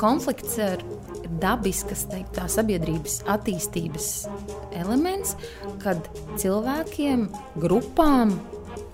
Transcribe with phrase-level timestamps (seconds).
[0.00, 0.82] konflikts ir
[1.42, 4.08] dabisks teikt, tā, sabiedrības attīstības
[4.78, 5.34] elements,
[5.82, 6.08] kad
[6.40, 7.28] cilvēkiem,
[7.60, 8.34] grupām,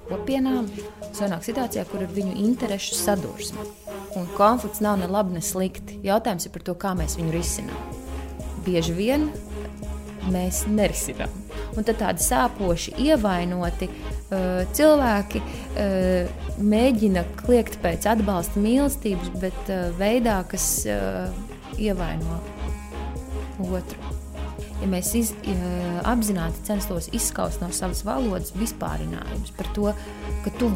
[0.09, 0.69] kopienām
[1.15, 3.65] sanāk situācijā, kur ir viņu interesu sadursme.
[4.19, 5.99] Un konflikts nav ne labi, ne slikti.
[6.07, 7.89] Jautājums ir par to, kā mēs viņu risinām.
[8.67, 9.29] Bieži vien
[10.33, 11.33] mēs nerisinām.
[11.75, 20.41] Un tad tādi sāpoši, ievainoti uh, cilvēki uh, mēģina kliegt pēc atbalsta mīlestības, bet veidā,
[20.51, 20.87] kas
[21.81, 22.39] ievaino
[23.59, 24.15] otru.
[24.83, 29.93] Ja mēs iz, ja apzināti censtos izskaust no savas valodas vispārinājumus par to,
[30.45, 30.69] ka tu,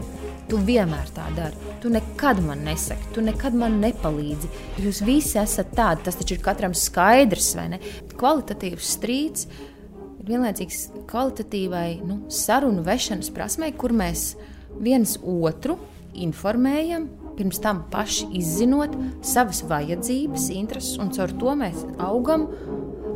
[0.48, 4.48] tu vienmēr tā dari, tu nekad man nesaki, tu nekad man nepalīdzi.
[4.80, 7.80] Jūs visi esat tādi, tas taču ir katram skaidrs, vai ne?
[8.14, 14.30] Kvalitatīvs strīds ir vienlaicīgs kvalitatīvai nu, sarunu vešanas prasmei, kur mēs
[14.76, 15.78] viens otru
[16.18, 17.08] informējam,
[17.38, 18.94] pirms tam paši izzinot
[19.26, 22.48] savas vajadzības, intereses, un caur to mēs augam,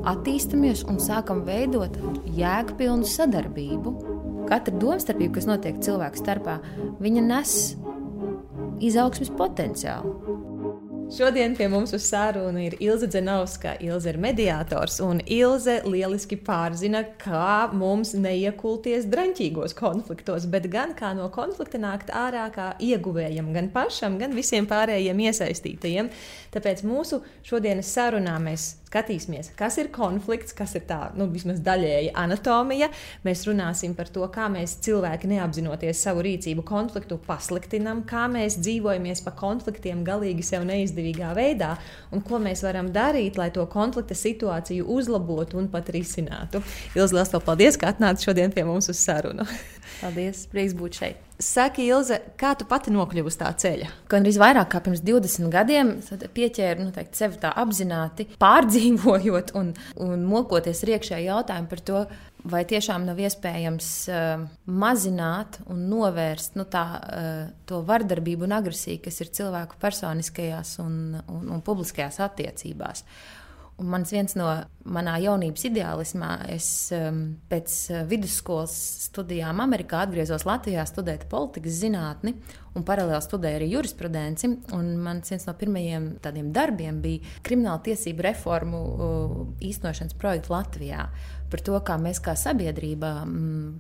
[0.09, 1.97] attīstāmies un sākam veidot
[2.37, 3.95] jēgpilnu sadarbību.
[4.51, 6.59] Katra domstarpība, kas notiek cilvēku starpā,
[7.03, 7.57] viņa nes
[8.83, 10.51] izaugsmes potenciālu.
[11.13, 13.75] Šodien pie mums uz sarunu ir Ilze Zenovska.
[13.85, 21.13] Ilze ir mediātors, un Ilze lieliski pārzina, kā mums neiekulties draņķīgos konfliktos, bet gan kā
[21.19, 26.09] no konflikta nākt ārā kā ieguvējam gan pašam, gan visiem pārējiem iesaistītajiem.
[26.57, 32.13] Tāpēc mūsu šodienas sarunā mēs skatīsimies, kas ir konflikts, kas ir tā, nu, vismaz daļēji
[32.19, 32.91] anatomija.
[33.25, 39.25] Mēs runāsim par to, kā mēs cilvēki neapzinoties savu rīcību konfliktu pasliktinam, kā mēs dzīvojamies
[39.25, 41.75] pa konfliktiem galīgi sev neizdevīgā veidā
[42.13, 46.61] un ko mēs varam darīt, lai to konflikta situāciju uzlabotu un pat risinātu.
[46.99, 49.49] Ilzi, liels paldies, ka atnāci šodien pie mums uz sarunu.
[50.03, 51.29] Paldies, prieks būt šeit.
[51.43, 53.89] Saki, Ilze, kā tu pati nokļuvi uz tā ceļa?
[54.11, 55.93] Gan arī vairāk kā pirms 20 gadiem
[56.35, 62.03] pieķēru nu, teikt, sevi tā apzināti, pārdzīvojot un, un mokoties ar iekšēju jautājumu par to,
[62.53, 69.03] vai tiešām nav iespējams uh, mazināt un novērst nu, tā, uh, to vardarbību un agresiju,
[69.05, 73.07] kas ir cilvēku personiskajās un, un, un publiskajās attiecībās.
[73.81, 74.47] Un mans viens no
[74.85, 78.75] manā jaunības ideālismā, es um, pēc uh, vidusskolas
[79.09, 82.35] studijām Amerikā atgriezos Latvijā studēt politikas zinātni
[82.77, 84.51] un paralēli studēju arī jurisprudenci.
[84.77, 91.09] Mans viens no pirmajiem tādiem darbiem bija krimināla tiesību reformu uh, īstenošanas projekts Latvijā
[91.53, 93.73] par to, kā mēs kā sabiedrība mm,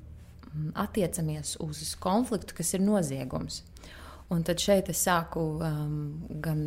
[0.82, 3.62] attiecamies uz konfliktu, kas ir noziegums.
[4.32, 5.96] Un tad šeit es sāku um,
[6.40, 6.62] gan,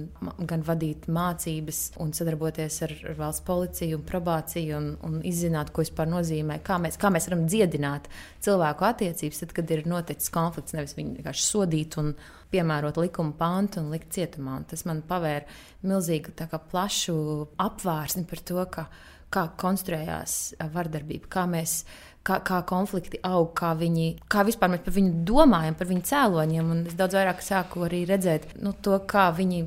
[0.45, 5.81] gan vadīt mācības, gan sadarboties ar, ar valsts policiju un probāciju un, un izzināt, ko
[5.81, 8.09] vispār nozīmē, kā mēs, kā mēs varam dziedināt
[8.45, 12.13] cilvēku attiecības, tad, kad ir noticis konflikts, nevis viņu vienkārši sodīt un
[12.53, 14.59] piemērot likuma pantu un likt cietumā.
[14.61, 15.47] Un tas man pavēra
[15.89, 16.35] milzīgu
[16.69, 17.17] plašu
[17.65, 18.89] apvārsni par to, ka,
[19.33, 21.81] kā konstruējās vardarbība, kā mēs
[22.25, 26.71] kā, kā konflikti aug, kā viņi, kā vispār mēs par viņu domājam, par viņu cēloņiem.
[26.73, 29.61] Un es daudz vairāk sāku arī redzēt nu, to, kā viņi,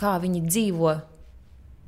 [0.00, 0.94] kā viņi dzīvo.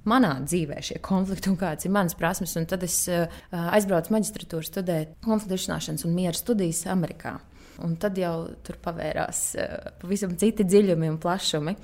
[0.07, 2.55] Manā dzīvē šie konflikti un kādas ir manas prasmes.
[2.59, 3.27] Un tad es uh,
[3.75, 7.35] aizbraucu maģistratūru studēt konfliktu risināšanas un miera studijas Amerikā.
[7.83, 11.75] Un tad jau tur pavērās uh, pavisam citi dziļumi un plašumi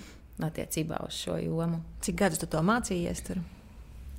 [0.42, 1.82] attiecībā uz šo jomu.
[2.02, 3.26] Cik gadus tu to mācījies?
[3.26, 3.42] Tur?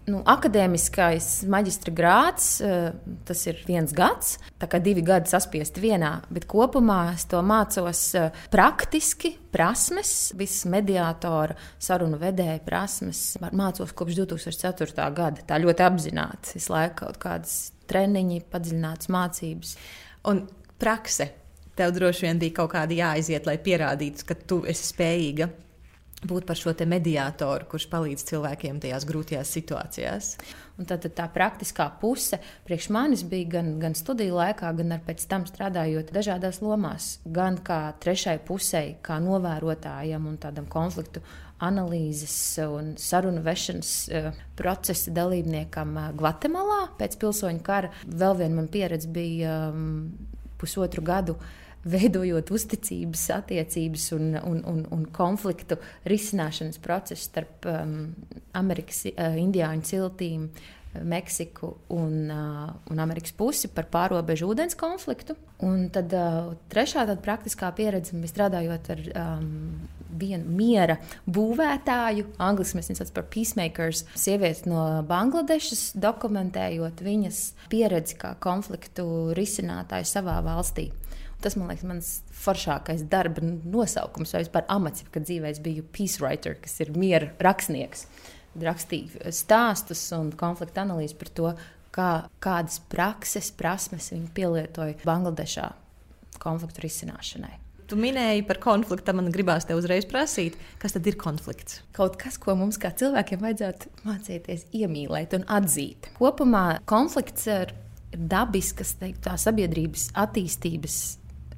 [0.03, 2.91] Nu, akadēmiskais maģistra grāds, eh,
[3.23, 8.01] tas ir viens gads, tā kā divi gadi saspiesti vienā, bet kopumā es to mācos
[8.19, 13.37] eh, praktiski, prasmes, visas mediātora, sarunu vedēja prasmes.
[13.55, 15.07] Mācos kopš 2004.
[15.15, 16.57] gada, tā ļoti apzināti.
[16.59, 19.77] Es laiku kaut kādas treniņi, padziļinātas mācības.
[20.27, 20.49] Un
[20.83, 21.31] prakse.
[21.73, 25.47] Tev droši vien bija kaut kāda jāaiziet, lai pierādītu, ka tu esi spējīga
[26.27, 30.29] būt par šo mediātoru, kurš palīdz cilvēkiem tajās grūtajās situācijās.
[30.79, 35.05] Un tad, tad tā praktiskā puse priekš manis bija gan, gan studiju laikā, gan arī
[35.11, 37.19] pēc tam strādājot dažādās lomās.
[37.29, 41.21] Gan kā trešai pusei, kā novērotājam un tādam konfliktu
[41.63, 42.35] analīzes
[42.65, 47.93] un sarunu vešanas uh, procesa dalībniekam uh, Gvatemalā pēc pilsoņu kara.
[48.07, 50.09] Vēl viena man pieredze bija um,
[50.59, 51.37] pusotru gadu
[51.89, 57.97] veidojot uzticības attiecības un, un, un, un konfliktu risināšanas procesu starp um,
[58.57, 60.47] Amerikas uh, indiāņu ciltīm.
[60.93, 65.33] Meksiku un, uh, un Amerikas pusi par pārobežu ūdens konfliktu.
[65.65, 69.47] Un tad uh, trešā tāda praktiskā pieredze bija strādājot ar um,
[70.19, 77.41] vienu miera būvētāju, angļuiski mēs viņu saucam par peacemakers, sievieti no Bangladešas, dokumentējot viņas
[77.73, 79.07] pieredzi kā konfliktu
[79.37, 80.91] risinātāju savā valstī.
[81.43, 82.09] Tas man liekas, mans
[82.39, 87.33] foršākais darba nosaukums, vai vispār amats, kad dzīvē es biju peace writer, kas ir miera
[87.43, 88.07] rakstnieks.
[88.63, 91.53] rakstīja stāstus un konflikta analīzi par to,
[91.93, 92.09] kā,
[92.43, 95.71] kādas prakses, prasmes viņi pielietoja Bangladešā
[96.43, 97.57] konfliktu risināšanai.
[97.89, 101.81] Tu minēji par konfliktu, man gribās te uzreiz prasīt, kas tad ir konflikts?
[101.93, 106.07] Kaut kas, ko mums kā cilvēkiem vajadzētu mācīties iemīlēt un atzīt.
[106.17, 107.73] Kopumā konflikts ir
[108.13, 111.01] dabisks teikt, sabiedrības attīstības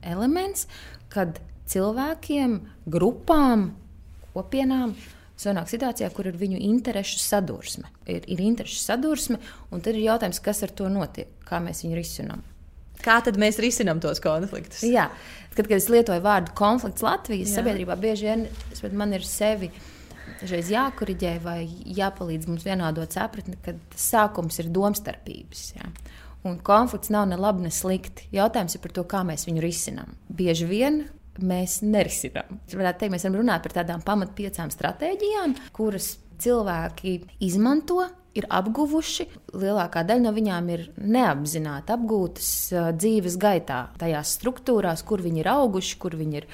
[0.07, 0.67] elements,
[1.13, 1.39] kad
[1.71, 2.59] cilvēkiem,
[2.91, 3.69] grupām,
[4.35, 4.95] kopienām
[5.39, 7.89] sanāk situācijā, kur ir viņu interesu sadursme.
[8.07, 9.39] Ir, ir interesu sadursme,
[9.71, 12.43] un tad ir jautājums, kas ar to notiek, kā mēs viņu risinām.
[13.03, 14.85] Kā tad mēs risinām tos konfliktus?
[14.87, 15.09] Jā,
[15.53, 17.59] kad, kad es lietoju vārdu konflikts Latvijas Jā.
[17.59, 19.69] sabiedrībā, bieži vien man ir sevi
[20.39, 21.59] dažreiz jākoriģē vai
[21.97, 25.67] jāpalīdz mums vienādot sapratni, ka sākums ir domstarpības.
[25.75, 25.91] Jā.
[26.45, 28.27] Un konflikts nav ne labi, ne slikti.
[28.35, 30.11] Jautājums ir par to, kā mēs viņu risinām.
[30.29, 31.01] Bieži vien
[31.41, 32.59] mēs nerisinām.
[32.71, 36.13] Varētu teikt, mēs varam runāt par tādām pamat piecām stratēģijām, kuras
[36.43, 38.03] cilvēki izmanto
[38.35, 39.25] ir apguvuši.
[39.55, 42.49] Lielākā daļa no viņām ir neapzināti apgūtas
[42.99, 46.49] dzīves gaitā, tajās struktūrās, kur viņi ir auguši, kur viņi ir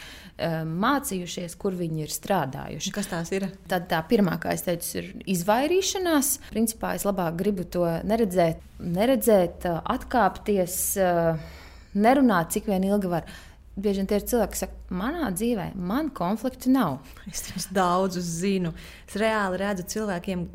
[0.86, 2.94] mācījušies, kur viņi ir strādājuši.
[2.96, 3.50] Kas tās ir?
[3.70, 6.34] Tad tā pirmā, kā es teicu, ir izvairīšanās.
[6.54, 10.76] Principā es labāk gribu to neredzēt, neredzēt atkāpties,
[11.92, 13.30] nerunāt, cik vien ilgi var
[13.76, 17.00] bieži vien tie ir cilvēki, kas saka, manā dzīvē man konfliktu nav.
[17.32, 18.74] Es daudzus zinu.
[19.08, 20.46] Es reāli redzu cilvēkiem,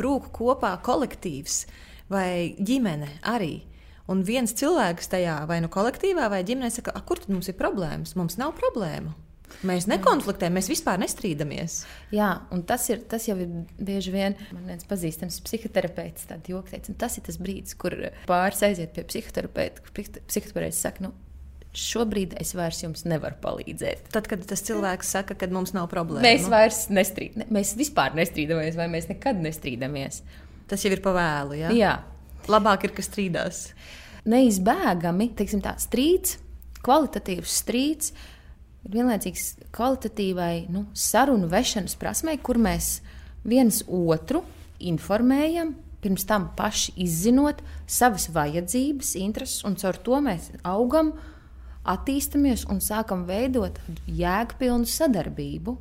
[0.00, 1.64] brūku kopā kolektīvs
[2.10, 3.60] vai ģimene arī.
[4.10, 8.16] Un viens cilvēks tajā vai nu kolektīvā vai ģimenē saka, kur tad mums ir problēmas?
[8.18, 9.14] Mums nav problēmu.
[9.66, 11.80] Mēs nekonfliktējam, mēs vispār nestrīdamies.
[12.14, 13.50] Jā, un tas, ir, tas jau ir
[13.82, 16.28] bieži vien man viens pazīstams psihoterapeits.
[16.30, 17.96] Tas ir tas brīdis, kur
[18.30, 19.84] pāris aiziet pie psihoterapeita.
[19.90, 21.12] Psihoterapeits saka, nu,
[21.76, 24.10] šobrīd es vairs jums nevaru palīdzēt.
[24.14, 27.50] Tad, kad tas cilvēks saka, ka mums nav problēma, mēs vairs nestrīdamies.
[27.54, 30.20] Mēs vispār nestrīdamies, vai mēs nekad nestrīdamies.
[30.70, 31.60] Tas jau ir pavēlu.
[31.60, 31.70] Ja?
[31.74, 31.94] Jā,
[32.50, 33.68] labāk ir, ka strīdās.
[34.30, 36.38] Neizbēgami, teiksim, tā strīds,
[36.84, 38.12] kvalitatīvs strīds.
[38.86, 39.46] Ir vienlaicīgs
[39.76, 42.98] kvalitatīvai nu, sarunu vešanas prasmei, kur mēs
[43.46, 44.42] viens otru
[44.80, 51.29] informējam, pirms tam paši izzinot savas vajadzības, intereses, un caur to mēs augam uh,
[51.88, 55.76] attīstamies un sākam veidot jēgpilnu sadarbību.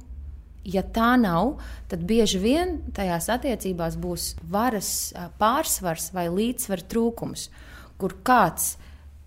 [0.70, 1.58] Ja tā nav,
[1.90, 7.48] tad bieži vien tajās attiecībās būs varas pārsvars vai līdzsvara trūkums,
[7.98, 8.76] kur kāds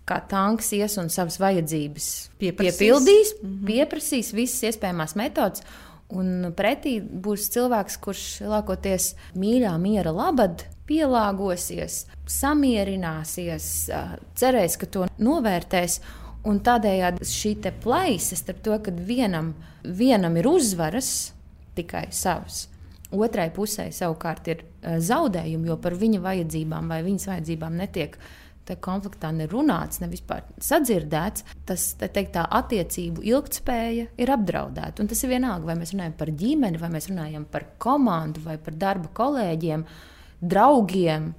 [0.07, 2.09] kā tanks ies un savas vajadzības
[2.39, 2.77] pieprasīs.
[2.77, 3.65] piepildīs, mm -hmm.
[3.67, 5.63] pieprasīs visas iespējamās metodas.
[6.13, 13.89] Un pretī būs cilvēks, kurš lielākoties mīļā, miera labad, pielāgosies, samierināsies,
[14.35, 16.01] cerēs, ka to novērtēs
[16.49, 19.53] Un tādējādi šī plaisa starp to, ka vienam,
[19.83, 21.31] vienam ir uzvaras
[21.77, 22.67] tikai savas,
[23.11, 28.17] otrai pusē savukārt ir uh, zaudējumi, jo par viņa vajadzībām vai viņas vajadzībām netiek
[28.83, 31.43] konfliktā nerunāts, ne vispār sadzirdēts.
[31.67, 35.03] Tas teikt, tā attiecību ilgspēja ir apdraudēta.
[35.03, 38.57] Un tas ir vienalga, vai mēs runājam par ģimeni, vai mēs runājam par komandu, vai
[38.63, 39.83] par darba kolēģiem,
[40.39, 41.33] draugiem,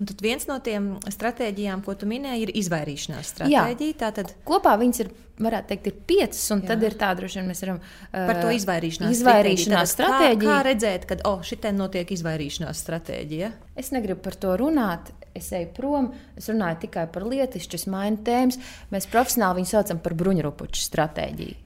[0.00, 3.96] Un tad viens no tiem stratēģijām, ko tu minēji, ir izvairīšanās stratēģija.
[4.00, 4.32] Tātad...
[4.46, 6.72] Kopā viņas ir, varētu teikt, ir piecas, un Jā.
[6.72, 10.42] tad ir tā, droši vien mēs varam uh, par to izvairīšanās, izvairīšanās stratēģiju.
[10.42, 13.52] Kā, kā redzēt, ka oh, šitā notiek izvairīšanās stratēģija?
[13.78, 15.14] Es negribu par to runāt.
[15.34, 18.58] Es eju prom, es runāju tikai par lietišķu, mainu tēmas.
[18.94, 21.60] Mēs profesionāli viņu saucam par bruņurupuču stratēģiju.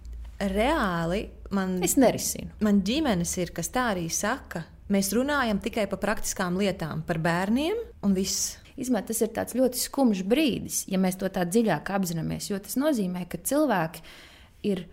[0.53, 1.27] Reāli
[1.57, 2.53] man, es nerisinu.
[2.65, 7.81] Man ģimenes ir, kas tā arī saka Mēs runājam tikai par praktiskām lietām, par bērniem
[8.07, 8.57] un viss.
[8.79, 12.47] Izmēr, tas ir ļoti skumjš brīdis, ja mēs to tā dziļāk apzināmies.
[12.47, 14.05] Jo tas nozīmē, ka cilvēki
[14.71, 14.85] ir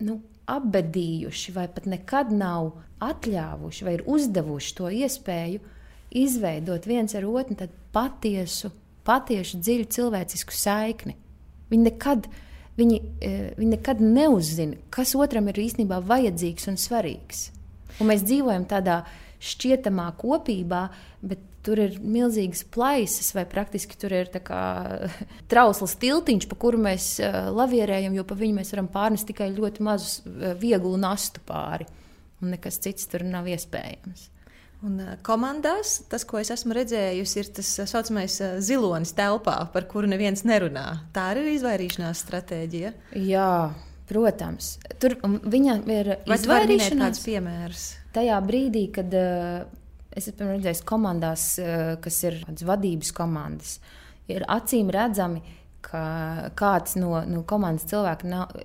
[0.00, 2.72] nu, apbedījuši, vai pat nekad nav
[3.04, 5.60] atļāvuši, vai ir uzdevuši to iespēju
[6.10, 8.72] izveidot viens ar otru patiesu,
[9.06, 11.14] patiesu dziļu cilvēcisku saikni.
[11.70, 12.26] Viņi nekad,
[12.80, 17.50] viņi, eh, viņi nekad neuzzina, kas otram ir īstenībā vajadzīgs un svarīgs.
[18.00, 19.02] Un mēs dzīvojam tādā
[19.40, 20.86] šķietamā kopībā,
[21.24, 24.62] bet tur ir milzīgas plaisas, vai praktiski tur ir kā,
[25.50, 29.84] trausls tiltiņš, pa kuru mēs uh, lavierējam, jo pa viņu mēs varam pārnest tikai ļoti
[29.84, 31.88] mazu, uh, vieglu nastu pāri.
[32.40, 34.30] Un nekas cits tur nav iespējams.
[34.88, 39.88] Un uh, komandās tas, ko es esmu redzējusi, ir tas tā saucamais zilonis telpā, par
[39.90, 40.86] kuru neviens nerunā.
[41.12, 42.96] Tā arī ir izvairīšanās stratēģija.
[43.20, 43.52] Jā,
[44.10, 47.84] Protams, tur viņam ir izvairīšanās piemērs.
[48.10, 49.60] Tajā brīdī, kad uh,
[50.10, 53.76] es esmu redzējis komandās, uh, kas ir vadības komandas,
[54.30, 55.44] ir acīm redzami,
[55.86, 56.02] ka
[56.58, 58.58] kāds no, no komandas cilvēku nav,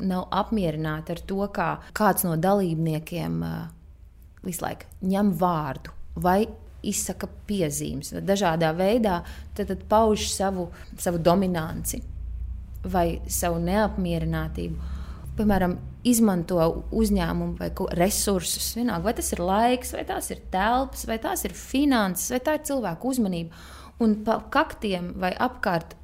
[0.00, 3.60] nav apmierināts ar to, kā kāds no dalībniekiem uh,
[4.46, 6.46] visu laiku ņem vārdu vai
[6.86, 9.20] izsaka piezīmes, dažādā veidā
[9.52, 12.00] tad, tad pauž savu, savu dominanci
[12.92, 14.92] vai savu neapmierinātību.
[15.36, 15.76] Piemēram,
[16.06, 16.60] izmanto
[16.96, 18.70] uzņēmumu vai resursus.
[18.78, 22.56] Vienalga, vai tas ir laiks, vai tās ir telpas, vai tās ir finanses, vai tā
[22.56, 23.64] ir cilvēku uzmanība.
[24.00, 25.96] Un pa kaktiem vai apkārt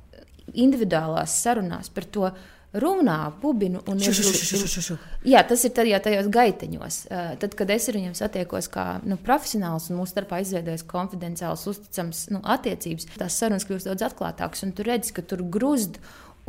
[0.53, 2.31] individuālās sarunās par to
[2.73, 3.83] runā, bubinu.
[4.01, 4.33] Šu,
[4.81, 4.97] šu.
[5.29, 6.99] Jā, tas ir tad, jau tajos gaiteņos.
[7.43, 12.25] Tad, kad es ar viņiem satiekos kā nu, profesionāls un mūsu starpā izveidojas konfidenciāls, uzticams
[12.33, 14.65] nu, attiecības, tās sarunas kļūst daudz atklātākas.
[14.67, 16.01] Un tu redzi, ka tur grūst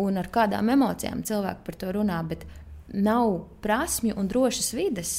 [0.01, 2.47] un ar kādām emocijām cilvēki par to runā, bet
[2.93, 5.13] nav prasmju un drošas vidas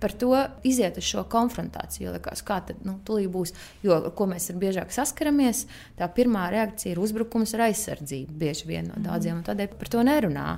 [0.00, 0.36] par to
[0.66, 2.12] iziet uz šo konfrontāciju.
[2.16, 3.54] Liekas, kā tad nu, būs?
[3.84, 5.64] Jo, ko mēs ar biežāk saskaramies,
[5.96, 8.36] tā pirmā reakcija ir uzbrukums ar aizsardzību.
[8.36, 10.48] Bieži vien no daudziem, un tādēļ par to nerunā.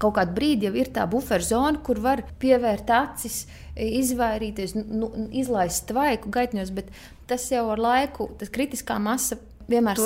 [0.00, 3.44] Kaut kādā brīdī jau ir tā buferzona, kur var pievērt acis,
[3.76, 6.88] izvairīties, nu, izlaist tvaiku gaitņos, bet
[7.30, 9.36] tas jau ar laiku, tas kritiskā masa
[9.70, 10.00] vienmēr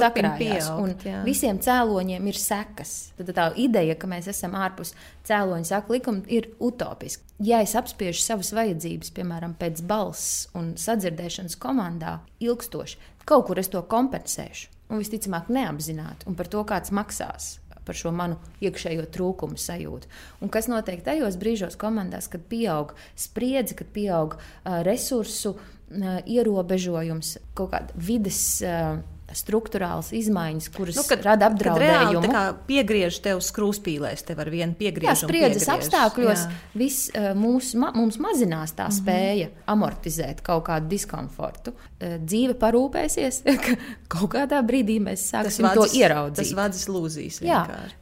[1.06, 1.22] jā.
[1.26, 2.94] visiem cēloņiem ir sekas.
[3.18, 4.94] Tad tā ideja, ka mēs esam ārpus
[5.28, 7.24] cēloņa saka likuma, ir utopiska.
[7.44, 13.72] Ja es apspiežu savas vajadzības, piemēram, pēc balss un sadzirdēšanas komandā, ilgstoši, kaut kur es
[13.72, 14.70] to kompensēšu.
[14.92, 17.54] Un visticamāk, neapzināti, un par to kāds maksās
[17.84, 20.10] par šo manu iekšējo trūkumu sajūtu.
[20.40, 27.36] Un kas notiek tajos brīžos, komandās, kad pieaug spriedzi, kad pieaug uh, resursu uh, ierobežojums,
[27.58, 28.40] kaut kāda vidas.
[28.64, 29.02] Uh,
[29.32, 32.20] struktūrāls izmaiņas, kuras nu, kad, rada apdraudējumu.
[32.20, 35.10] Kad reāli piegriež tev skrūspīlēs, tev ar vienu piegriežu.
[35.10, 36.44] Jā, spriedzes apstākļos
[36.76, 39.00] viss mūs, ma, mums mazinās tā mm -hmm.
[39.00, 41.74] spēja amortizēt kaut kādu diskomfortu.
[42.00, 43.78] Dzīve parūpēsies, ka
[44.08, 46.44] kaut kādā brīdī mēs sāksim vadzis, to ieraudzīt.
[46.44, 47.42] Tas vadzis lūzīs.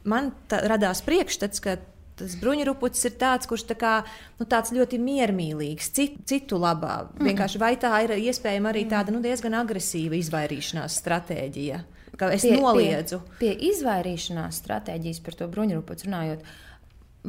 [0.03, 1.77] Man tā, radās priekšstats, ka
[2.19, 3.93] tas bruņurupucis ir tāds, kurš tā kā,
[4.39, 7.03] nu, tāds ļoti miermīlīgs, citu, citu labā.
[7.07, 7.29] Mm.
[7.29, 11.81] Vienkārši vai tā ir iespējama arī tāda nu, diezgan agresīva izvairīšanās stratēģija?
[12.19, 13.23] Ka es pie, noliedzu.
[13.39, 16.45] Pie, pie izvairīšanās stratēģijas par to bruņurupuci runājot,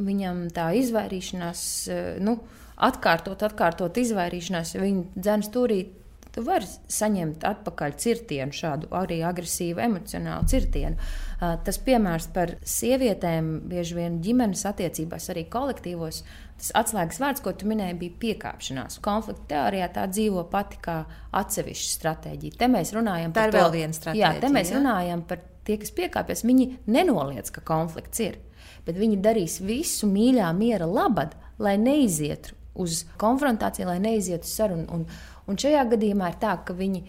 [0.05, 2.37] viņam tā izvairīšanās, eh, nu,
[2.75, 6.01] atkārtot, atkārtot izvairīšanās, ja viņi dzēns turīt
[6.35, 10.99] tu vari saņemt atpakaļ cirtienu, šādu arī agresīvu, emocionālu cirtienu.
[11.39, 16.23] Tas piemērs par sievietēm bieži vien ģimenes attiecībās, arī kolektīvos.
[16.59, 18.99] Tas atslēgas vārds, ko tu minēji, bija piekāpšanās.
[19.03, 21.01] Konflikta teorijā tā dzīvo pati kā
[21.35, 22.59] atsevišķa stratēģija.
[22.59, 24.33] Te mēs runājam tā par vēl viena stratēģija.
[24.37, 24.79] Jā, te mēs ja?
[24.79, 26.45] runājam par tie, kas piekāpjas.
[26.47, 28.39] Viņi nenoliedz, ka konflikts ir,
[28.87, 34.85] bet viņi darīs visu mīļā miera labad, lai neizietu uz konfrontāciju, lai neizietu uz sarunu.
[34.91, 35.05] Un,
[35.49, 37.03] Un šajā gadījumā ir tā, ka viņi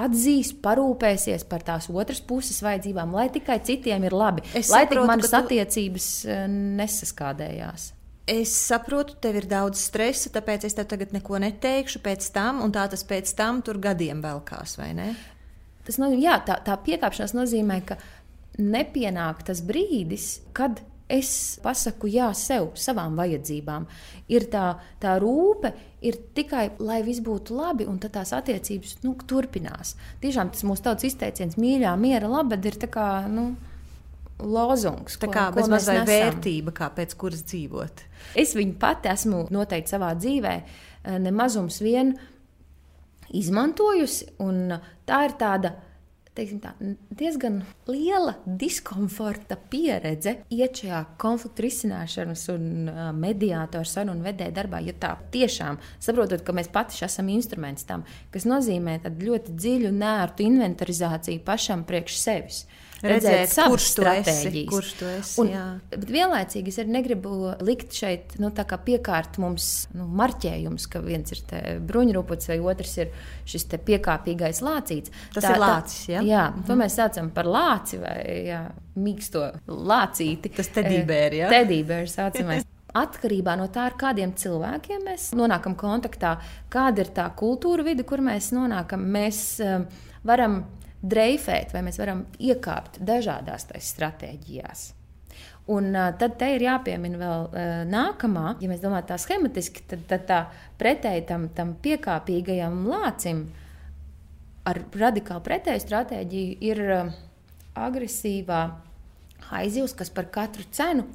[0.00, 5.00] atzīs, parūpēsies par tās otras puses vajadzībām, lai tikai citiem ir labi, es lai saprotu,
[5.00, 5.38] tik manas tu...
[5.40, 6.44] attiecības eh,
[6.80, 7.88] nesaskādējās.
[8.30, 12.70] Es saprotu, tev ir daudz stresa, tāpēc es tev tagad neko neteikšu pēc tam, un
[12.74, 15.08] tā tas pēc tam tur gadiem velkās, vai ne?
[15.86, 17.96] Tas nozīmē, jā, tā, tā piekāpšanās nozīmē, ka
[18.60, 20.78] nepienāk tas brīdis, kad
[21.10, 23.88] es pasaku jā sev, savām vajadzībām.
[24.30, 24.66] Ir tā,
[25.02, 29.94] tā rūpe, ir tikai, lai viss būtu labi, un tad tās attiecības nu, turpinās.
[30.22, 33.10] Tiešām tas mūsu tautas izteiciens, mīļā, miera, laba, ir tā kā.
[33.30, 33.52] Nu,
[34.40, 37.98] Lozungs, tā kā bezmaz vai vērtība, kā pēc kuras dzīvot.
[38.40, 42.14] Es viņu pati esmu noteikti savā dzīvē, eh, nemazums vien
[43.36, 45.74] izmantojusi, un tā ir tāda
[46.34, 46.72] tā,
[47.10, 47.60] diezgan
[47.90, 54.80] liela diskomforta pieredze iet šajā konfliktu risināšanas un mediātoru sarunu vedēju darbā.
[54.86, 60.46] Jo tā tiešām saprotot, ka mēs paši esam instruments tam, kas nozīmē ļoti dziļu, nērtu
[60.46, 62.64] inventarizāciju pašam priekš sevis
[63.02, 64.64] redzēt, redzēt kurš tu esi.
[64.70, 65.52] Kurš tu esi un,
[65.92, 71.44] bet vienlaicīgi es arī negribu likt šeit nu, piekārt mums nu, marķējums, ka viens ir
[71.88, 73.14] bruņurupucis vai otrs ir
[73.48, 75.14] šis piekāpīgais lācīts.
[75.34, 76.02] Tas tā, ir lācis.
[76.10, 76.24] Ja?
[76.26, 76.66] Jā, mhm.
[76.68, 78.64] to mēs saucam par lāci vai jā,
[79.00, 80.52] mīksto lācīti.
[80.56, 81.40] Tas tedībērs.
[81.44, 81.54] Ja?
[81.54, 82.68] Tedībērs saucamais.
[83.00, 86.34] Atkarībā no tā, ar kādiem cilvēkiem mēs nonākam kontaktā,
[86.72, 89.84] kāda ir tā kultūra vide, kur mēs nonākam, mēs um,
[90.26, 90.64] varam
[91.02, 94.90] dreifēt, vai mēs varam iekāpt dažādās stratēģijās.
[95.70, 100.04] Un uh, tad te ir jāpiemina vēl uh, nākamā, ja mēs domājam tā schematiski, tad,
[100.10, 100.38] tad tā
[100.80, 103.44] pretēji tam, tam piekāpīgajam lācim
[104.66, 107.12] ar radikāli pretēju stratēģiju ir uh,
[107.78, 108.64] agresīvā
[109.60, 111.06] aizjūs, kas par katru cenu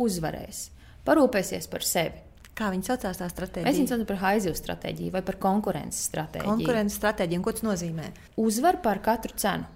[0.00, 0.68] uzvarēs,
[1.06, 2.27] parūpēsies par sevi.
[2.58, 3.70] Kā viņi saucās tā stratēģija?
[3.70, 6.50] Es viņu saucu par haizivju stratēģiju vai par konkurences stratēģiju.
[6.50, 8.08] Konkurences stratēģija, ko tas nozīmē?
[8.42, 9.68] Uzvar par katru cenu.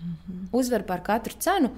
[0.00, 0.46] Mm -hmm.
[0.56, 1.70] Uzvar par katru cenu,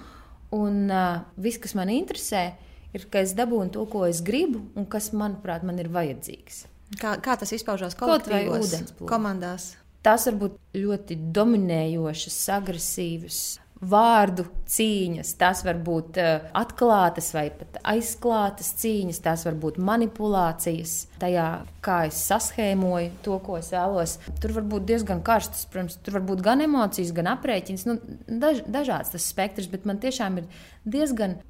[0.50, 2.52] un uh, viss, kas man interesē,
[2.92, 6.66] ir, ka es dabūnu to, ko es gribu, un kas, manuprāt, man ir vajadzīgs.
[7.00, 9.76] Kā, kā tas izpaužās kolektīvos, komandās?
[10.02, 17.80] Tās var būt ļoti dominējošas, agresīvas, vārdu cīņas, tās var būt uh, atklātas vai pat
[17.92, 21.46] aizklātas cīņas, tās var būt manipulācijas tajā,
[21.82, 24.16] kā es saschēmoju to, ko es vēlos.
[24.42, 27.98] Tur var būt diezgan karstas, protams, tur var būt gan emocijas, gan aprēķins, nu,
[28.28, 31.40] daž, dažāds tas spektrs, bet man tiešām ir diezgan,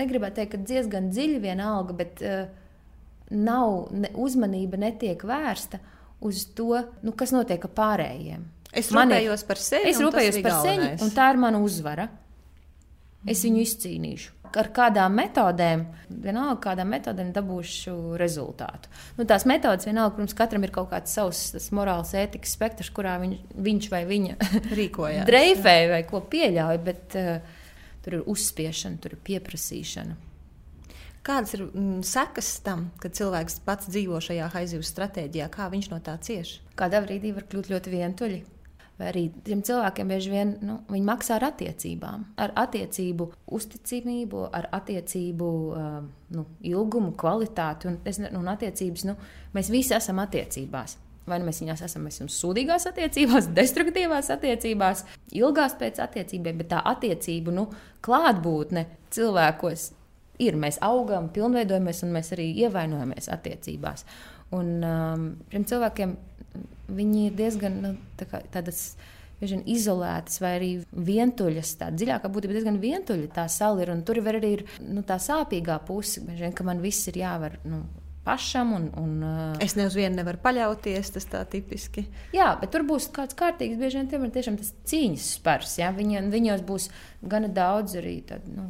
[0.00, 2.48] negribētu teikt, ka diezgan dziļi vienalga, bet uh,
[3.30, 5.78] nav, ne, uzmanība netiek vērsta
[6.26, 6.74] uz to,
[7.06, 8.48] nu, kas notiek ar pārējiem.
[8.72, 9.90] Es Man ir- rūpējos par sevi.
[9.90, 12.08] Es rūpējos par sevi, un tā ir mana uzvara.
[13.28, 14.30] Es viņu izcīnīšu.
[14.56, 18.88] Ar kādām metodēm, vienalga, kādām metodēm dabūšu rezultātu.
[19.18, 23.36] Nu, tās metodas, vienalga, protams, katram ir kaut kāds savs morāls, ētikas spektrs, kurā viņ,
[23.54, 24.34] viņš vai viņa
[24.80, 27.38] Rīkojās, dreifē vai ko pieļauj, bet uh,
[28.02, 30.16] tur ir uzspiešana, tur ir pieprasīšana.
[31.22, 35.50] Kādas ir mm, sekas tam, kad cilvēks pats dzīvo šajā haizivs stratēģijā?
[35.52, 36.56] Kā viņš no tā cieš?
[36.80, 38.40] Kādā brīdī var kļūt ļoti vientuļi.
[39.00, 44.66] Vai arī tiem cilvēkiem bieži vien nu, viņi maksā ar attiecībām, ar attiecību uzticamību, ar
[44.76, 45.46] attiecību
[46.36, 47.88] nu, ilgumu, kvalitāti.
[47.88, 49.14] Un, es, un attiecības, nu,
[49.56, 50.98] mēs visi esam attiecībās.
[51.30, 55.06] Vai nu mēs viņās esam, mēs esam sūdīgās attiecībās, destruktīvās attiecībās,
[55.40, 57.70] ilgās pēc attiecībām, bet tā attiecību nu,
[58.04, 58.84] klātbūtne
[59.16, 59.86] cilvēkos
[60.44, 60.60] ir.
[60.60, 64.04] Mēs augam, pilnveidojamies un mēs arī ievainojamies attiecībās.
[64.56, 66.16] Un um, šiem cilvēkiem
[66.90, 68.94] viņi ir diezgan nu, tā kā tādas.
[69.40, 71.72] vien Izolētas vai arī vientuļas.
[71.80, 73.90] Tā dziļākā būtība diezgan vientuļa tā sala ir.
[73.94, 77.56] un Tur var arī ir nu, tā sāpīgā puse, vien, ka man viss ir jāvar
[77.64, 77.80] nu,
[78.24, 78.74] pašam.
[78.76, 82.04] Un, un, Es ne uz vienu nevaru paļauties, tas tā tipiski.
[82.36, 85.78] Jā, bet tur būs kāds kārtīgs, bieži vien tiem ir tiešām tas cīņas spērs.
[85.80, 85.90] Ja?
[85.96, 86.90] Viņi, viņos būs
[87.22, 88.68] gana daudz arī tād, nu,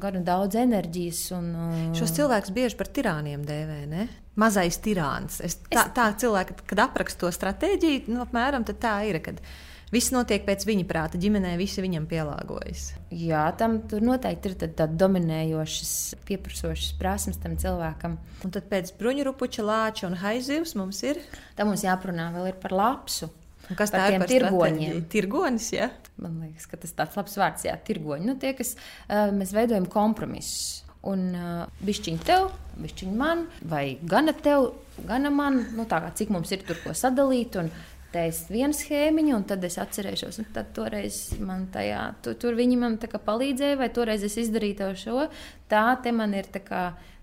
[0.00, 1.22] gana daudz enerģijas.
[1.36, 3.80] Un, uh, Šos cilvēkus bieži par tirāniem dēvē.
[3.90, 4.06] Ne?
[4.40, 5.40] Mazais tirāns.
[5.44, 9.18] Es, tā, tā cilvēki, kad apraksta to stratēģiju, nu, apmēram tad tā ir.
[9.24, 9.42] Kad
[9.90, 12.92] viss notiek pēc viņa prāta, ģimenē visi viņam pielāgojas.
[13.10, 15.92] Jā, tam tur noteikti ir tāda dominējošas,
[16.28, 18.16] pieprasošas prasmes tam cilvēkam.
[18.46, 21.20] Un tad pēc bruņurupuča, lāča un haizivs mums ir.
[21.58, 23.32] Tam mums jāprunā vēl par lapsu.
[23.70, 25.02] Un kas Par tā ir par tirgoņiem.
[25.12, 25.90] Tirgonis, ja?
[26.20, 28.26] Man liekas, ka tas ir tāds labs vārds, jā, tirgoņi.
[28.26, 30.82] Nu, tie, kas uh, mēs veidojam kompromisus.
[31.06, 34.74] Un uh, bišķiņi tev, bišķiņi man, vai gana tev,
[35.08, 37.56] gana man, nu, tā kā cik mums ir tur ko sadalīt.
[37.62, 37.72] Un,
[38.10, 42.56] Te ir viena schēmiņa, un tad es atcerēšos, un tad toreiz man tajā, tu, tur
[42.58, 45.26] viņi man palīdzēja, vai toreiz es izdarīju to šo.
[45.70, 46.80] Tā te man ir tā kā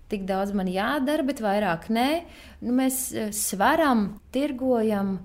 [0.08, 2.08] tik daudz man jādara, bet vairāk nē.
[2.64, 3.02] Nu, mēs
[3.36, 5.18] sveram, tirgojam,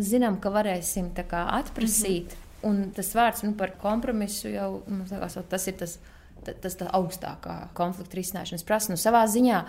[0.00, 2.24] zinām, ka varēsim kā atprasīt.
[2.24, 2.42] Mm -hmm.
[2.62, 5.98] Un tas vārds nu, par kompromisu jau nu, kā, tas ir tas.
[6.44, 8.92] ta- Tas ir augstākā konflikta risināšanas prasa.
[8.92, 9.64] Nu, savā ziņā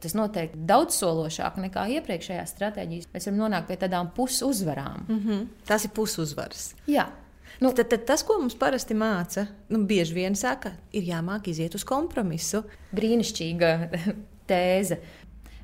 [0.00, 3.06] tas noteikti daudz sološāk nekā iepriekšējā stratēģijā.
[3.14, 5.04] Mēs varam nonākt pie tādām pusuzvarām.
[5.08, 5.14] Mm.
[5.14, 5.46] Mm -hmm.
[5.66, 6.74] Tas ir pusuzvars.
[6.86, 7.06] Jā,
[7.60, 11.74] Nu, tad, tad tas, ko mums parasti māca, nu, bieži vien saka, ir jāmāk iziet
[11.74, 12.62] uz kompromisu.
[12.94, 13.88] brīnišķīga
[14.50, 14.96] tēze.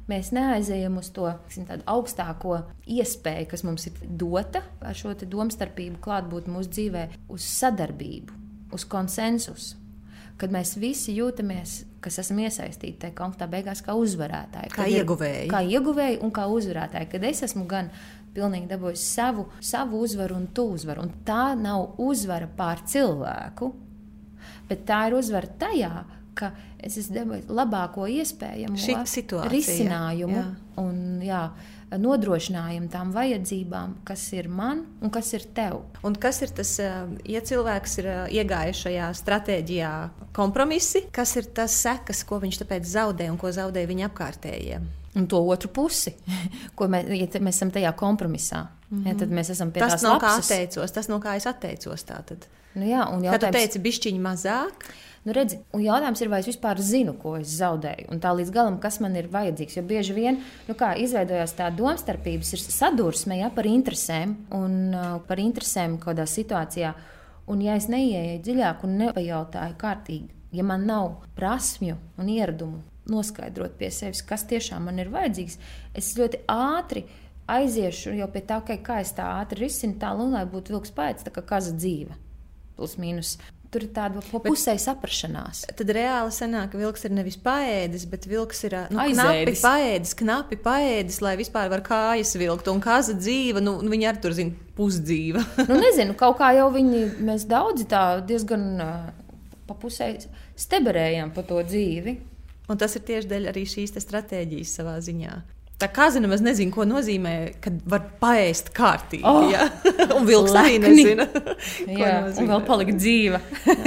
[0.09, 6.55] Mēs neaizejam uz to tiksim, augstāko iespēju, kas mums ir dota ar šo domstarpību, klātbūtni
[6.55, 7.03] mūsu dzīvē,
[7.35, 8.39] uz sadarbību,
[8.73, 9.77] uz konsensusu.
[10.39, 14.71] Kad mēs visi jūtamies, kas esam iesaistīti tajā konfliktā, beigās kā uzvarētāji.
[14.73, 15.49] Kā ieguvēji.
[15.51, 17.11] Kā ieguvēji un kā uzvarētāji.
[17.11, 17.91] Kad es esmu gan
[18.37, 23.73] pilnīgi dabūjis savu, savu uzvaru un tu uzvaru, un tā nav uzvara pār cilvēku,
[24.69, 25.93] Bet tā ir uzvara tajā,
[26.39, 28.79] ka es esmu devis labāko iespējamo
[29.51, 30.47] risinājumu jā.
[30.83, 31.43] un jā,
[31.97, 35.81] nodrošinājumu tām vajadzībām, kas ir man un kas ir tev.
[36.05, 36.99] Un kas ir tas, eh,
[37.33, 39.93] ja cilvēks ir eh, iegājis šajā stratēģijā
[40.37, 44.83] kompromisi, kas ir tas sekas, ko viņš tāpēc zaudē un ko zaudē viņa apkārtējie?
[45.19, 46.13] Un to otru pusi,
[46.79, 49.09] ko mēs, ja mēs esam tajā kompromisā, mm -hmm.
[49.09, 52.05] ja, tad mēs esam pie Tas no kā atteicos, tas no kā es atteicos.
[52.05, 52.47] Tātad.
[52.75, 54.85] Nu, jā, un Kad tu jautājums, teici, bišķiņi mazāk,
[55.29, 58.53] Nu, redzi, un jautājums ir, vai es vispār zinu, ko es zaudēju, un tā līdz
[58.55, 59.75] galam, kas man ir vajadzīgs.
[59.77, 65.11] Jo bieži vien nu kā, izveidojās tā domstarpības, ir sadursme ja, par interesēm un uh,
[65.29, 66.95] par interesēm kādā situācijā.
[67.53, 72.81] Un, ja es neieeju dziļāk un nepajautāju kārtīgi, ja man nav prasmju un ieradumu
[73.13, 75.61] noskaidrot pie sevis, kas tiešām man ir vajadzīgs,
[75.97, 77.05] es ļoti ātri
[77.53, 80.97] aiziešu jau pie tā, ka, kā es tā ātri risinu, tā nu, lai būtu vilks
[80.97, 82.17] pēc, tā kā kaza dzīve.
[82.79, 83.37] Plus, mīnus.
[83.69, 85.67] Tur ir tāda pa pusē saprašanās.
[85.77, 90.57] tad reāli sanāk, ka vilks ir nevis paēdis, bet vilks ir nu, knapi paēdis, knapi
[90.65, 92.71] paēdis, lai vispār var kājas vilkt.
[92.73, 95.45] Un kaza dzīve, nu, nu, viņi arī tur zina pusdzīva.
[95.69, 98.81] nu, nezinu, kaut kā jau viņi, mēs daudzi tā diezgan
[99.69, 100.15] pa pusē
[100.57, 102.17] steberējam pa to dzīvi.
[102.73, 105.37] Un tas ir tieši dēļ arī šīs stratēģijas savā ziņā.
[105.79, 109.23] Tā kā zina, es nezinu, ko nozīmē, kad var paēst kārtīgi.
[109.29, 109.69] Oh, ja?
[110.17, 111.29] un vilks arī nezina.
[112.01, 113.39] Jā, un vēl palika dzīva.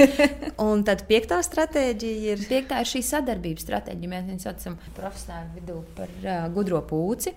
[0.66, 2.46] un tad piektā stratēģija ir.
[2.48, 4.12] Piektā ir šī sadarbības stratēģija.
[4.14, 7.34] Mēs viņu saucam profesionāli vidū par uh, gudro pūci.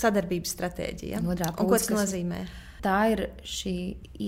[0.00, 1.20] Sadarbības stratēģija.
[1.28, 2.00] Gudrā pūci, un ko tas kas...
[2.00, 2.40] nozīmē?
[2.84, 3.76] Tā ir šī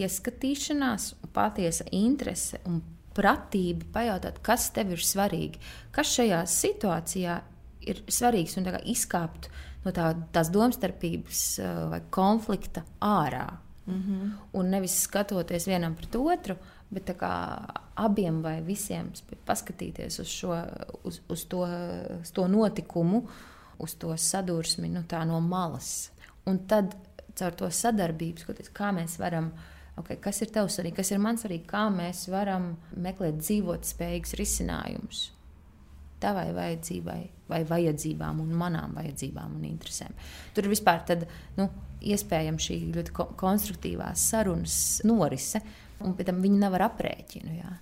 [0.03, 2.83] ieskatīšanās, patiesa interese un
[3.17, 5.65] pratība pajautāt, kas tev ir svarīgi,
[5.97, 7.53] kas šajā situācijā ir
[7.87, 9.51] svarīgs un izkāpt
[9.85, 11.43] no tā, tās domstarpības
[11.91, 13.47] vai konflikta ārā.
[13.87, 14.31] Mm -hmm.
[14.53, 16.57] Un nevis skatoties vienam pret otru,
[16.91, 17.11] bet
[17.95, 19.13] abiem vai visiem
[19.47, 20.63] paskatīties uz, šo,
[21.05, 21.69] uz, uz, to,
[22.21, 23.29] uz to notikumu,
[23.79, 26.11] uz to sadursmi nu, no malas.
[26.47, 26.97] Un tad
[27.35, 29.53] caur to sadarbību, skaties, kā mēs varam
[29.97, 34.37] okay, kas ir tev svarīgi, kas ir man svarīgi, kā mēs varam meklēt dzīvot spējīgus
[34.41, 35.31] risinājumus
[36.21, 40.15] tavai vajadzībai vai vajadzībām un manām vajadzībām un interesēm.
[40.55, 41.27] Tur ir vispār tad,
[41.59, 41.69] nu,
[42.07, 45.63] iespējams šī ļoti ko konstruktīvā sarunas norise,
[46.05, 47.59] un pēc tam viņi nav ar aprēķinu.
[47.61, 47.77] Jā.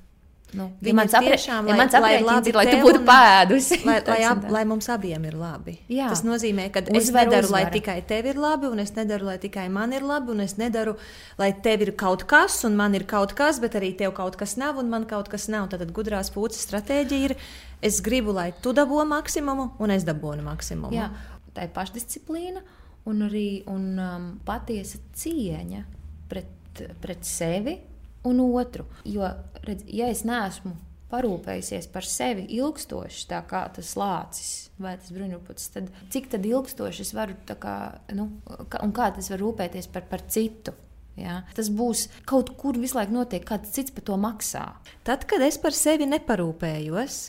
[0.54, 3.78] Nu, ja mans tiešām, ja mans aprēķins ir, lai tu būtu pēdusi.
[3.86, 5.74] Lai, lai, ab, lai mums abiem ir labi.
[5.90, 6.08] Jā.
[6.12, 7.66] Tas nozīmē, ka uzvar, es nedaru, uzvar.
[7.66, 10.56] lai tikai tev ir labi, un es nedaru, lai tikai man ir labi, un es
[10.60, 10.94] nedaru,
[11.40, 14.56] lai tev ir kaut kas, un man ir kaut kas, bet arī tev kaut kas
[14.60, 15.66] nav, un man kaut kas nav.
[15.74, 17.36] Tad gudrās pūces stratēģija ir,
[17.84, 20.94] es gribu, lai tu dabū maksimumu, un es dabūnu maksimumu.
[20.94, 21.10] Jā,
[21.56, 22.62] tā ir pašdisciplīna
[23.10, 25.82] un arī un, um, patiesa cieņa
[26.30, 27.76] pret, pret sevi
[28.24, 28.86] un otru.
[29.04, 29.28] Jo,
[29.64, 30.74] redz, ja es neesmu
[31.14, 37.04] parūpējusies par sevi ilgstoši, tā kā tas lācis vai tas bruņupucis, tad cik tad ilgstoši
[37.04, 37.76] es varu, kā,
[38.16, 38.30] nu,
[38.72, 40.74] kā, un kā tas var rūpēties par, par citu?
[41.20, 41.42] Ja?
[41.54, 44.64] Tas būs kaut kur visu laiku notiek, kāds cits par to maksā.
[45.06, 47.20] Tad, kad es par sevi neparūpējos,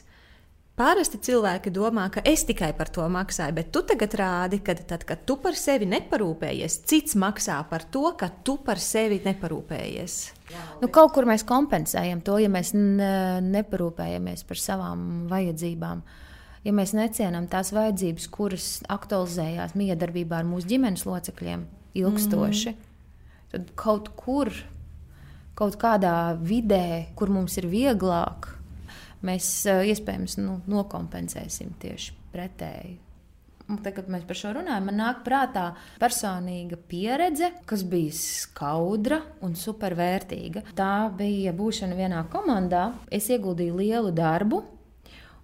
[0.75, 5.05] Parasti cilvēki domā, ka es tikai par to maksāju, bet tu tagad rādi, ka tad,
[5.07, 10.15] kad tu par sevi neparūpējies, cits maksā par to, ka tu par sevi neparūpējies.
[10.81, 16.01] Nu, kaut kur mēs kompensējam to, ja mēs neparūpējamies par savām vajadzībām.
[16.67, 21.63] Ja mēs necienām tās vajadzības, kuras aktualizējās miedarbībā ar mūsu ģimenes locekļiem
[22.01, 23.47] ilgstoši, mm -hmm.
[23.53, 24.51] tad kaut kur,
[25.55, 28.54] kaut kādā vidē, kur mums ir vieglāk,
[29.25, 32.95] mēs iespējams nu, nokompensēsim tieši pretēji.
[33.65, 39.55] Tad, kad mēs par šo runājam, man nāk prātā personīga pieredze, kas bija skaudra un
[39.57, 40.61] supervērtīga.
[40.77, 42.91] Tā bija būšana vienā komandā.
[43.09, 44.61] Es ieguldīju lielu darbu.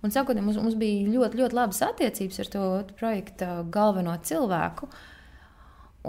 [0.02, 2.68] Un sākotnēji mums, mums bija ļoti, ļoti labas attiecības ar to
[3.00, 4.90] projekta galveno cilvēku.
[4.90, 5.10] Uh,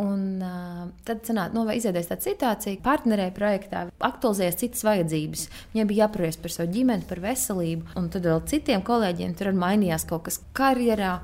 [0.00, 5.44] Un uh, tad sanāk, nu, izveidojas tāda situācija, ka partnerē projektā aktualizējas citas vajadzības.
[5.74, 10.08] Viņai bija jāprūjas par savu ģimeni, par veselību, un tad vēl citiem kolēģiem tur mainījās
[10.08, 11.18] kaut kas karjerā.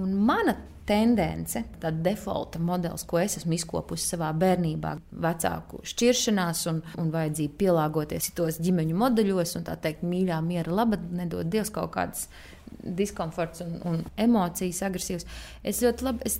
[0.00, 0.56] Un mana
[0.88, 7.58] tendence, tāda defaulta modelis, ko es esmu izkopusi savā bērnībā, vecāku šķiršanās un, un vajadzību
[7.60, 12.26] pielāgoties tos ģimeņu modeļos, un tā teikt, mīļā, miera, laba, nedod Dievs kaut kādas
[12.82, 15.26] diskomforts un, un emocijas agresīvas.
[15.64, 16.38] Es ļoti labi es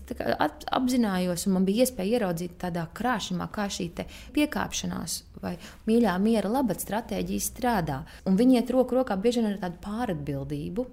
[0.72, 3.90] apzinājos, un man bija iespēja ieraudzīt tādā krāšņumā, kā šī
[4.36, 5.56] piekāpšanās vai
[5.88, 8.02] mīļā miera labad stratēģija strādā.
[8.28, 10.86] Un viņi iet roku rokā bieži vien ar tādu pāratbildību.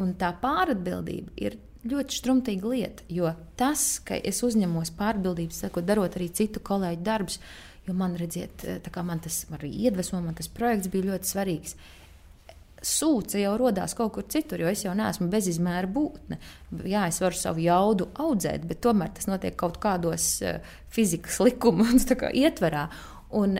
[0.00, 1.58] Un tā pāratbildība ir
[1.90, 7.40] ļoti strumtīga lieta, jo tas, ka es uzņemos pāratbildības, darot arī citu kolēģu darbus,
[7.86, 8.66] jo man, redziet,
[9.02, 11.76] man tas arī iedvesmo, man tas projekts bija ļoti svarīgs
[12.82, 16.38] sūce jau radās kaut kur citur, jo es jau neesmu bezizmēra būtne.
[16.88, 20.60] Jā, es varu savu jaudu audzēt, bet tomēr tas notiek kaut kādos uh,
[20.92, 22.08] fizikas likumus
[22.44, 22.86] ietverā.
[23.36, 23.58] Un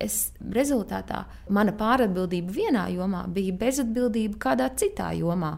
[0.00, 5.56] es rezultātā mana pāratbildība vienā jomā bija bezatbildība kādā citā jomā.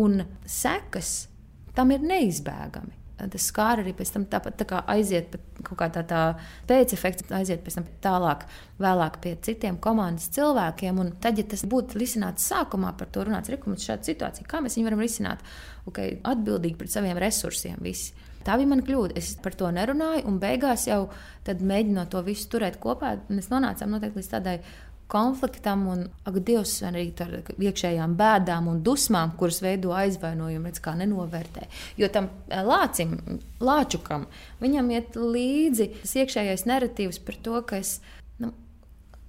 [0.00, 1.28] Un sekas
[1.76, 6.02] tam ir neizbēgami tas skāra arī pēc tam tāpat tā kā aiziet kaut kā tā,
[6.08, 6.22] tā
[6.70, 8.46] pēcefekts, aiziet pēc tam tālāk,
[8.82, 10.98] vēlāk pie citiem komandas cilvēkiem.
[11.02, 14.78] Un tad, ja tas būtu risināts sākumā, par to runāts, rekomendāts šāda situācija, kā mēs
[14.78, 15.46] viņu varam risināt,
[15.86, 17.78] okay, atbildīgi pret saviem resursiem.
[17.82, 18.14] Visi.
[18.42, 19.14] Tā bija mana kļūda.
[19.18, 21.04] Es par to nerunāju, un beigās jau
[21.46, 24.56] mēģinot to visu turēt kopā, mēs nonācām noteikti līdz tādai
[25.12, 30.94] konfliktam un, ak, Dievs, arī ar iekšējām bēdām un dusmām, kuras veido aizvainojumu, redz, kā
[30.98, 31.68] nenovērtē.
[32.00, 33.16] Jo tam eh, lācim,
[33.62, 34.26] lāčukam,
[34.62, 37.98] viņam iet līdzi tas iekšējais narratīvs par to, ka es,
[38.42, 38.52] nu,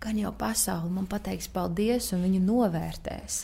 [0.03, 3.43] gan jau pasauli man pateiks paldies un viņu novērtēs.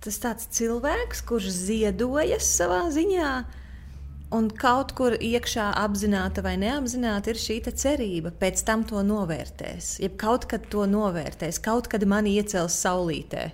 [0.00, 3.32] Tas tāds cilvēks, kurš ziedojas savā ziņā,
[4.30, 9.96] Un kaut kur iekšā, apzināti vai neapzināti, ir šī cerība, pēc tam to novērtēs.
[10.04, 13.48] Ja kaut kad to novērtēs, kaut kad mani iecels saulītē.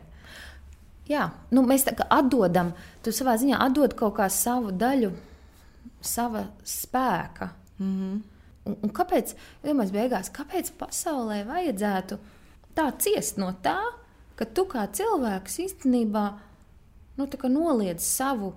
[1.08, 5.14] Jā, nu, mēs tā kā atdodam, tu savā ziņā atdod kaut kā savu daļu
[6.04, 7.50] sava spēka.
[7.78, 8.20] Mm -hmm.
[8.64, 12.18] un, un kāpēc, vienmēr beigās, kāpēc pasaulē vajadzētu
[12.74, 13.80] tā ciest no tā,
[14.36, 16.26] ka tu kā cilvēks īstenībā
[17.16, 18.54] nu, noliedz savu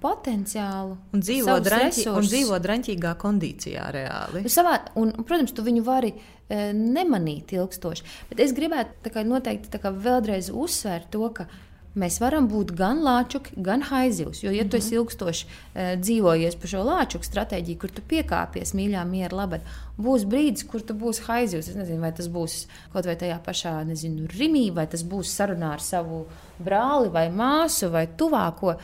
[0.00, 4.42] potenciālu un dzīvo, draņķi, un dzīvo draņķīgā kondīcijā reāli.
[4.46, 8.06] Nu, savā, un, protams, tu viņu vari e, nemanīt ilgstoši.
[8.30, 11.48] Bet es gribētu kā, noteikti kā, vēlreiz uzsvērt to, ka
[11.96, 14.42] mēs varam būt gan lāčuki, gan haizivs.
[14.42, 14.70] Jo, ja mm -hmm.
[14.70, 14.96] tu esi mhm.
[14.96, 19.60] ilgstoši e, dzīvojies pa šo lāčuku stratēģiju, kur tu piekāpies mīļā, miera, labi,
[19.98, 21.68] būs brīdis, kur tu būsi haizivs.
[21.68, 25.72] Es nezinu, vai tas būs kaut vai tajā pašā nezinu, rimī, vai tas būs sarunā
[25.72, 26.26] ar savu
[26.58, 28.76] brāli vai māsu vai tuvāko.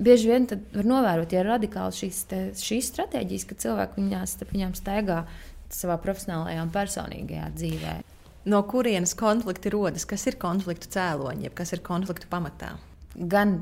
[0.00, 4.72] Bieži vien var novērot, ja ir radikāli šīs, te, šīs stratēģijas, ka cilvēki viņās, viņām
[4.78, 5.24] staigā
[5.70, 7.98] savā profesionālajā un personīgajā dzīvē.
[8.50, 10.06] No kurienes konflikti rodas?
[10.08, 12.72] Kas ir konfliktu cēloņi, kas ir konfliktu pamatā?
[13.12, 13.58] Gan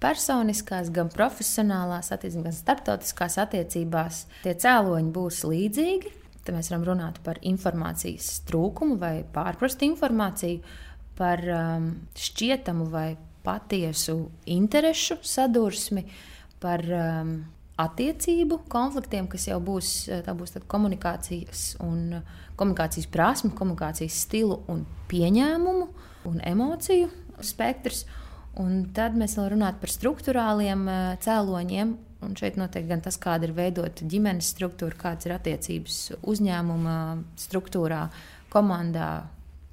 [0.00, 6.14] personiskās, gan profesionālās, gan starptautiskās attiecībās tie cēloņi būs līdzīgi.
[6.40, 10.62] Tad mēs varam runāt par informācijas trūkumu vai pārprastu informāciju,
[11.20, 13.10] par um, šķietamu vai
[13.44, 16.04] patiesu interešu sadursmi,
[16.60, 17.32] par um,
[17.80, 19.94] attiecību konfliktiem, kas jau būs,
[20.36, 22.20] būs komunikācijas, un,
[22.60, 25.88] komunikācijas prasme, komunikācijas stilu un pieņēmumu
[26.28, 27.08] un emociju
[27.44, 28.04] spektrs.
[28.60, 31.96] Un tad mēs vēl runājam par struktūrāliem uh, cēloņiem.
[32.20, 36.96] Un šeit noteikti gan tas, kāda ir veidota ģimenes struktūra, kādas ir attiecības uzņēmuma
[37.40, 38.02] struktūrā,
[38.52, 39.06] komandā,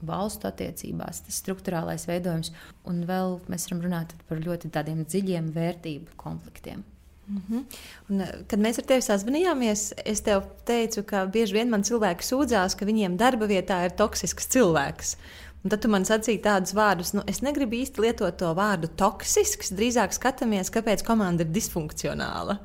[0.05, 2.51] valstu attiecībās, tas struktūrālais veidojums.
[2.89, 6.83] Un vēl mēs varam runāt par ļoti tādiem dziļiem vērtību konfliktiem.
[7.27, 7.63] Mm -hmm.
[8.09, 12.23] un, eh, kad mēs ar tevi sazvanījāmies, es tev teicu, ka bieži vien man cilvēki
[12.23, 15.15] sūdzās, ka viņiem darba vietā ir toksisks cilvēks.
[15.63, 19.71] Un tad tu man sacīji tādus vārdus, nu, es negribu īsti lietot to vārdu toksisks,
[19.71, 22.57] drīzāk skatāmies, kāpēc komanda ir disfunkcionāla.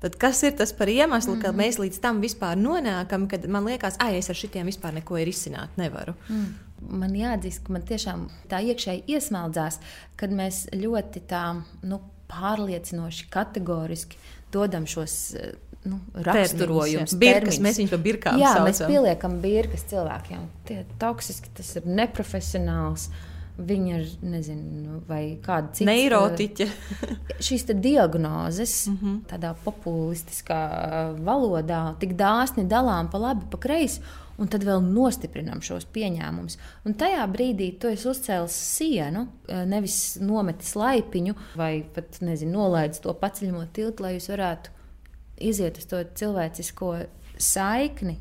[0.00, 1.42] Tad kas ir tas par iemeslu, mm -hmm.
[1.42, 5.16] ka mēs līdz tam vispār nonākam, kad man liekas, ah, es ar šitiem vispār neko
[5.16, 6.14] izsināt nevaru?
[6.28, 9.80] Mm man jāatzīst, ka man tiešām tā iekšēji iesmeldzās,
[10.16, 11.44] kad mēs ļoti tā
[11.82, 12.00] nu,
[12.32, 14.16] pārliecinoši, kategoriski
[14.52, 15.16] dodam šos
[15.88, 17.16] nu, raksturojumus.
[17.18, 18.70] Birkas, mēs viņus par birkām Jā, saucam.
[18.70, 20.46] mēs pieliekam birkas cilvēkiem.
[20.68, 23.10] Tie ir toksiski, tas ir neprofesionāls.
[23.52, 26.66] Viņa ir, nezinu, vai kāda cita neirotiķa.
[27.46, 29.18] šīs diagnozes, mm -hmm.
[29.28, 30.62] tādā populistiskā
[31.20, 34.00] valodā, tik dāsni dalām pa labi, pa kreisi
[34.42, 36.58] un tad vēl nostiprinām šos pieņēmumus.
[36.88, 43.02] Un tajā brīdī tu esi uzcēlis sienu, eh, nevis nometis laipiņu vai pat nezinu, nolaidis
[43.04, 44.74] to paceļamo tiltu, lai jūs varētu
[45.42, 46.92] iziet uz to cilvēcisko
[47.38, 48.18] saikni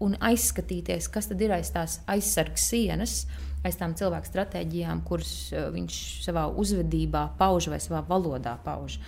[0.00, 3.26] un aizskatīties, kas tad ir aiz tās aizsargs sienas.
[3.64, 8.98] Aiz tām cilvēku stratēģijām, kuras eh, viņš savā uzvedībā pauž vai savā valodā pauž.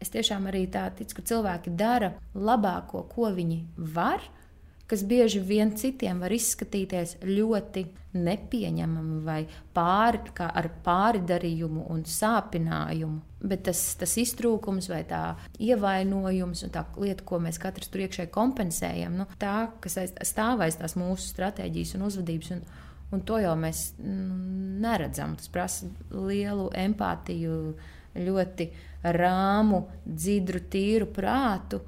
[0.00, 3.58] Es tiešām arī tā ticu, ka cilvēki dara labāko, ko viņi
[3.94, 4.24] var,
[4.90, 7.84] kas bieži vien citiem var izskatīties ļoti
[8.18, 9.40] nepieņemami vai
[9.74, 13.20] pāri, ar pāridarījumu un sāpinājumu.
[13.40, 15.22] Bet tas, tas iztrūkums vai tā
[15.62, 20.80] ievainojums un tā lieta, ko mēs katrs tur iekšēji kompensējam, nu, tā, kas stāv aiz
[20.80, 22.50] tās mūsu stratēģijas un uzvedības.
[22.56, 22.66] Un,
[23.14, 25.38] un to jau mēs mm, neredzam.
[25.38, 27.62] Tas prasa lielu empātiju,
[28.18, 28.68] ļoti
[29.14, 31.78] rāmu, dzidru, tīru prātu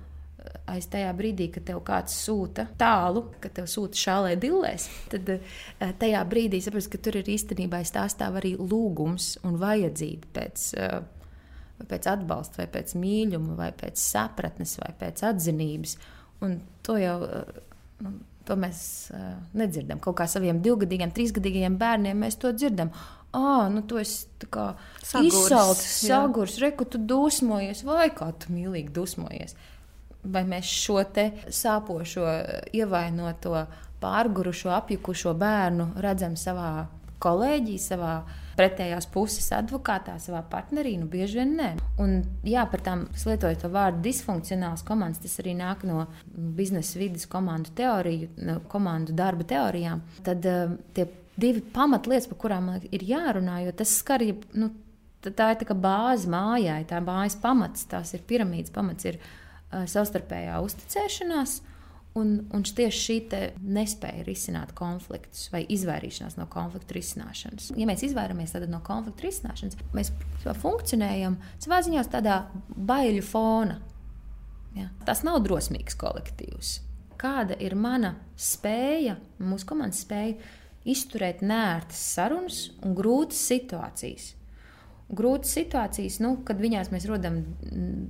[0.71, 5.93] aiz tajā brīdī, kad tev kāds sūta tālu, kad tev sūta šālē dillēs, tad eh,
[6.01, 10.99] tajā brīdī saprast, ka tur ir īstenībā stāstāv arī lūgums un vajadzība pēc, eh,
[11.91, 15.97] pēc atbalsta, vai pēc mīlestības, vai pēc sapratnes, vai pēc atzinības.
[16.43, 17.65] Un to jau eh,
[18.05, 18.79] nu, to mēs
[19.55, 20.01] nedzirdam.
[20.03, 22.91] Kaut kā saviem divgadīgiem, trīsgadīgiem bērniem mēs to dzirdam.
[23.33, 24.27] Ah, nu tu esi
[25.23, 29.55] izsalcis, sagurs, reku, tu dusmojies, vai kā tu mīlīgi dusmojies
[30.23, 31.03] vai mēs šo
[31.51, 32.27] sāpošo,
[32.75, 33.67] ievainoto,
[34.03, 36.87] pārgurušo, apjukušo bērnu redzam savā
[37.23, 38.15] kolēģī, savā
[38.59, 41.71] pretējās puses advokātā, savā partnerī, nu bieži vien nē.
[42.03, 47.29] Un, jā, par tām lietojot to vārdu disfunkcionāls komandas, tas arī nāk no biznesa vidas
[47.31, 50.03] komandu teoriju, no komandu darba teorijām.
[50.27, 51.07] Tad uh, tie
[51.41, 54.25] divi pamatlietas, par kurām ir jārunā, jo tas skar,
[54.59, 54.73] nu,
[55.23, 59.09] tā ir tā bāze mājai, tā mājas pamats, tās ir piramīdas pamats.
[59.09, 59.21] Ir,
[59.73, 61.61] savstarpējā uzticēšanās.
[62.21, 63.15] Un, un tieši šī
[63.73, 67.71] nespēja risināt konfliktus vai izvairīšanās no konfliktu risināšanas.
[67.81, 70.13] Ja mēs izvairāmies no konfliktu risināšanas, mēs
[70.61, 73.79] funkcionējam savā ziņā tādā baiļu fona.
[74.77, 74.91] Ja?
[75.09, 76.75] Tas nav drosmīgs kolektīvs.
[77.21, 80.37] Kāda ir mana spēja, mūsu komandas spēja
[80.85, 84.33] izturēt nērtas sarunas un grūtas situācijas?
[85.13, 87.43] Grūtas situācijas, nu, kad viņās mēs rodam,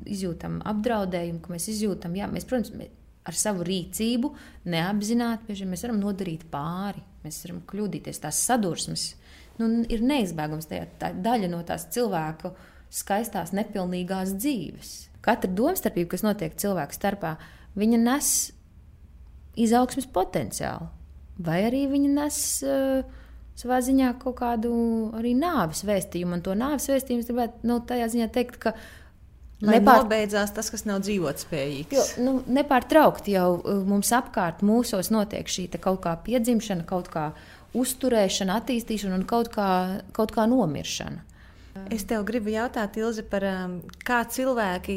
[0.06, 4.32] izjūtam apdraudējumu, ka mēs izjūtam, jā, mēs, protams, mēs ar savu rīcību
[4.72, 9.12] neapzināti mēs varam nodarīt pāri, mēs varam kļūdīties, tās sadursmes.
[9.60, 12.54] Nu, ir neizbēgams tā, tā daļa no tās cilvēku
[12.92, 14.92] skaistās, nepilnīgās dzīves.
[15.22, 17.36] Katra domstarpība, kas notiek cilvēku starpā,
[17.78, 18.32] viņa nes
[19.62, 20.88] izaugsmes potenciālu,
[21.38, 23.20] vai arī viņa nes uh,
[23.58, 24.72] savā ziņā kaut kādu
[25.18, 26.38] arī nāves vēstījumu.
[26.38, 28.76] Un to nāves vēstījumu es gribētu nu, tādā ziņā teikt, ka
[29.62, 30.02] Lai Nepār...
[30.02, 31.94] nobeidzās tas, kas nav dzīvotspējīgs.
[31.94, 37.28] Jo, nu, nepārtraukti jau uh, mums apkārt mūsos notiek šī kaut kā piedzimšana, kaut kā
[37.78, 39.68] uzturēšana, attīstīšana un kaut kā,
[40.16, 41.22] kaut kā nomiršana.
[41.94, 44.96] Es tev gribu jautāt, Ilze, par um, kā cilvēki,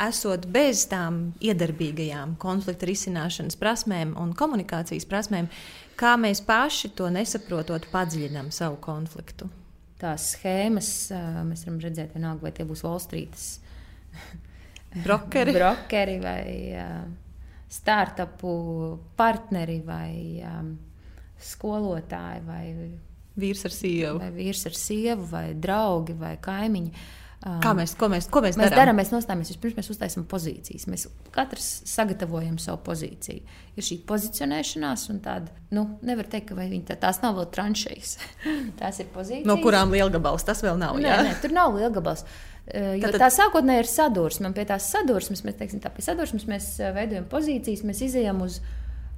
[0.00, 5.50] esot bez tām iedarbīgajām konflikta risināšanas prasmēm un komunikācijas prasmēm,
[6.00, 9.50] kā mēs paši to nesaprotot, padziļinām savu konfliktu
[10.00, 10.90] tās schēmas,
[11.46, 13.36] mēs varam redzēt, vienalga, vai tie būs Street
[15.04, 15.54] brokeri.
[15.56, 16.44] brokeri vai
[17.70, 18.52] startupu
[19.18, 20.42] partneri vai
[21.40, 22.64] skolotāji vai
[23.40, 24.18] vīrs ar sievu.
[24.20, 27.06] Vai vīrs ar sievu, vai draugi, vai kaimiņi.
[27.40, 28.98] Kā mēs, ko mēs, ko mēs, mēs darām?
[29.00, 30.84] Mēs nostājamies vispirms, mēs uztaisām pozīcijas.
[30.92, 33.56] Mēs katrs sagatavojam savu pozīciju.
[33.80, 38.12] Ir šī pozicionēšanās, un tāda, nu, nevar teikt, ka tā, tās nav vēl tranšejas.
[38.80, 39.48] tās ir pozīcijas.
[39.48, 41.00] No kurām lielgabals tas vēl nav?
[41.00, 42.26] Nē, nē tur nav lielgabals.
[42.70, 43.22] Jo Tātad...
[43.24, 47.24] tā sākotnēji ir sadursme, un pie tās sadursmes mēs, teiksim, tā, pie sadursmes mēs veidojam
[47.32, 48.60] pozīcijas, mēs izējām uz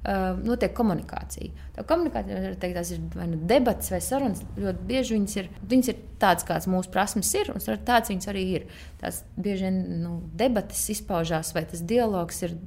[0.03, 1.51] uh, notiek komunikācija.
[1.75, 4.43] Tā komunikācija teikt, ir vai nu debats vai sarunas.
[4.59, 8.45] Ļoti bieži viņas ir, viņas ir tādas, kādas mūsu prasmes ir, un tādas viņas arī
[8.59, 8.69] ir.
[9.01, 12.57] Tās bieži vien nu, debatas izpaužās, vai tas dialogs ir.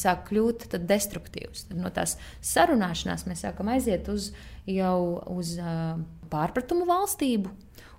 [0.00, 1.66] Sāk kļūt destruktīvs.
[1.68, 4.30] Tad no tās sarunāšanās mēs sākam aiziet uz
[4.64, 5.98] jau uz uh,
[6.32, 7.52] pārpratumu valstību,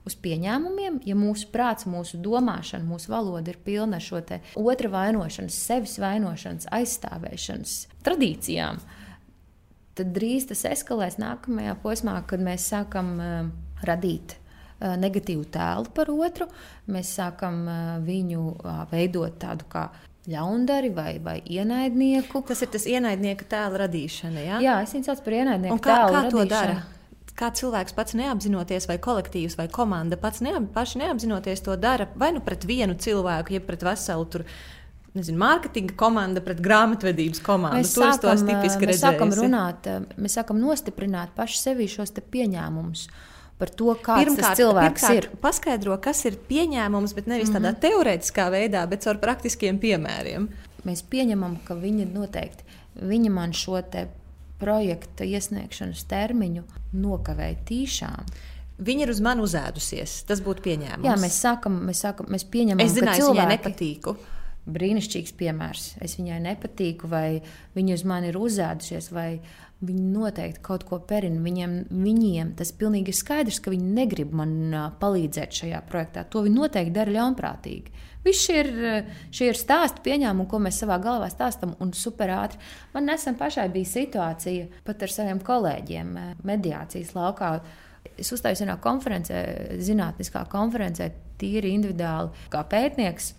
[0.08, 4.22] uz pieņēmumiem, ja mūsu prāts, mūsu domāšana, mūsu valoda ir pilna ar šo
[4.60, 8.82] otra vainošanas, sevis vainošanas, aizstāvēšanas tradīcijām,
[10.00, 13.50] tad drīz tas eskalēs nākamajā posmā, kad mēs sākam uh,
[13.86, 16.50] radīt uh, negatīvu tēlu par otru,
[16.92, 18.46] mēs sākam uh, viņu
[18.94, 19.90] veidot tādu kā
[20.30, 22.44] ļaundari vai, vai ienaidnieku.
[22.48, 24.46] Tas ir tas ienaidnieka tēla radīšana.
[24.46, 24.62] Ja?
[24.64, 26.36] Jā, es viņu saucu par ienaidnieku Un kā, tēlu kā radīšanu.
[26.36, 26.99] to dara?
[27.40, 32.34] Kā cilvēks pats neapzinoties, vai kolektīvs, vai komanda pats neap, paši neapzinoties to dara vai
[32.36, 34.46] nu pret vienu cilvēku, jeb pret veselu tur.
[35.18, 37.80] Nezinu, mārketinga komanda pret grāmatvedības komandu.
[37.82, 39.02] Mēs sākam, mēs redzējusi.
[39.02, 39.90] sākam runāt,
[40.22, 43.08] mēs sākam nostiprināt paši sevi šos pieņēmumus
[43.60, 45.40] par to, kāds pirmkārt, tas cilvēks pirmkārt, ir.
[45.42, 47.66] Paskaidro, kas ir pieņēmums, bet nevis mm -hmm.
[47.66, 47.82] tādā mhm.
[47.88, 50.46] teorētiskā veidā, bet caur praktiskiem piemēriem.
[50.86, 52.70] Mēs pieņemam, ka viņi noteikti
[53.02, 53.80] viņi man šo
[54.60, 56.66] projekta iesniegšanas termiņu
[57.00, 58.34] nokavēja tīšām.
[58.80, 60.22] Viņa ir uz mani uzēdusies.
[60.28, 61.08] Tas būtu pieņēmums.
[61.08, 64.14] Jā, mēs sākam, mēs sākam, mēs pieņemam, es zināju, ka cilvēki nepatīku.
[64.70, 65.88] Brīnišķīgs piemērs.
[66.04, 67.42] Es viņai nepatīku, vai
[67.76, 69.42] viņa uz mani ir uzēdusies, vai
[69.84, 71.42] viņi noteikti kaut ko perina.
[71.44, 74.54] Viņiem, viņiem tas pilnīgi ir skaidrs, ka viņi negrib man
[75.02, 76.26] palīdzēt šajā projektā.
[76.32, 78.08] To viņi noteikti dara ļaunprātīgi.
[78.24, 78.70] Viss šie ir,
[79.32, 82.60] šie ir stāsti, pieņēmumi, ko mēs savā galvā stāstām, un super ātri.
[82.94, 87.54] Man nesen pašai bija situācija pat ar saviem kolēģiem eh, mediācijas laukā.
[88.20, 89.40] Es uzstājos vienā konferencē,
[89.84, 93.34] zinātniskā konferencē, tīri individuāli, kā pētnieks.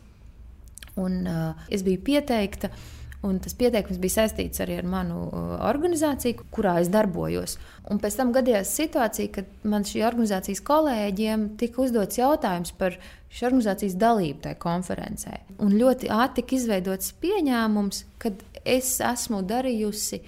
[1.00, 5.50] Un, uh, es biju pieteikta uh, Un tas pieteikums bija saistīts arī ar manu uh,
[5.68, 7.58] organizāciju, kurā es darbojos.
[7.92, 12.96] Un pēc tam gadījās situācija, kad man šī organizācijas kolēģiem tika uzdots jautājums par
[13.28, 15.36] šīs organizācijas dalību tajā konferencē.
[15.60, 18.32] Un ļoti ātri tika izveidots pieņēmums, ka
[18.64, 20.22] es esmu darījusi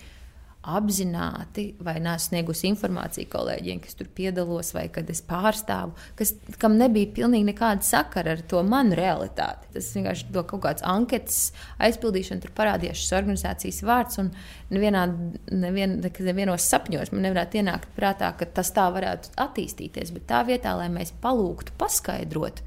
[0.62, 7.10] apzināti vai nesniegusi informāciju kolēģiem, kas tur piedalos, vai kad es pārstāvu, kas, kam nebija
[7.16, 9.72] pilnīgi nekāda sakara ar to manu realitāti.
[9.74, 11.40] Tas vienkārši to kaut kāds anketas
[11.82, 14.30] aizpildīšana, tur parādījās šis organizācijas vārds, un
[14.70, 15.06] nevienā,
[15.50, 20.76] nevien, nevienos sapņos man nevarētu ienākt prātā, ka tas tā varētu attīstīties, bet tā vietā,
[20.78, 22.62] lai mēs palūgtu paskaidrot,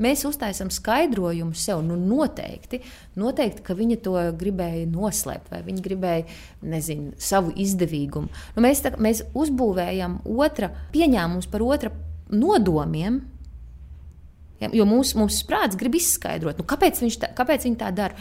[0.00, 1.82] Mēs uztaisām skaidrojumu sev.
[1.84, 2.80] Nu, noteikti,
[3.20, 6.38] noteikti, ka viņa to gribēja noslēpt, vai viņa gribēja
[6.72, 8.30] nezinu, savu izdevīgumu.
[8.56, 11.92] Nu, mēs, tā, mēs uzbūvējam otra pieņēmumus par otra
[12.32, 13.20] nodomiem.
[14.60, 18.16] Ja, jo mūsu, mūsu prāts grib izskaidrot, nu, kāpēc, tā, kāpēc viņi tā dara.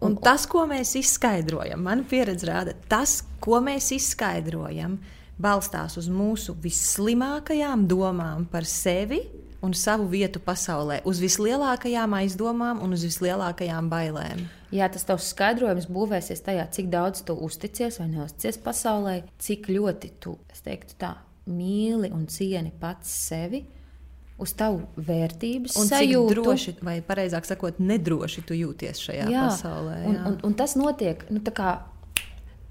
[0.00, 4.96] Un, un tas, ko mēs izskaidrojam, mana pieredze rāda, tas, ko mēs izskaidrojam,
[5.40, 9.20] balstās uz mūsu visslimākajām domām par sevi
[9.62, 14.46] un savu vietu pasaulē, uz vislielākajām aizdomām un uz vislielākajām bailēm.
[14.74, 20.12] Jā, tas tavs skaidrojums būvēsies tajā, cik daudz tu uzticies vai neusticies pasaulē, cik ļoti
[20.22, 21.16] tu, es teiktu, tā
[21.50, 23.64] mīli un cieni pats sevi
[24.40, 26.34] uz tavu vērtības Un sajūtu.
[26.38, 29.98] droši, vai pareizāk sakot, nedroši tu jūties šajā jā, pasaulē.
[30.06, 30.26] un, jā.
[30.30, 31.74] un, un tas notiek nu, tā kā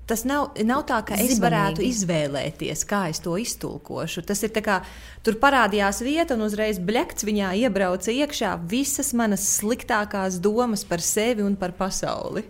[0.09, 1.43] Tas nav, nav tā, ka es Zibenīgi.
[1.43, 4.23] varētu izvēlēties, kā es to iztulkošu.
[4.25, 4.79] Tas ir tā kā
[5.25, 11.45] tur parādījās vieta, un uzreiz bļakts viņā iebrauca iekšā visas manas sliktākās domas par sevi
[11.45, 12.43] un par pasauli.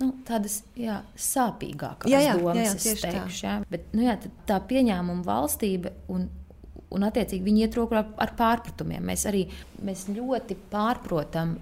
[0.00, 3.10] nu, tādas jā, sāpīgākas Jā, jā, domas, jā, jā, es tieši tā.
[3.18, 3.40] teikšu.
[3.44, 3.56] Jā.
[3.68, 4.14] Bet, nu, jā,
[4.48, 6.24] tā pieņēmuma valstība un,
[6.90, 9.04] un attiecīgi viņi iet roku ar, ar pārpratumiem.
[9.10, 9.44] Mēs arī
[9.84, 11.52] mēs ļoti pārprotam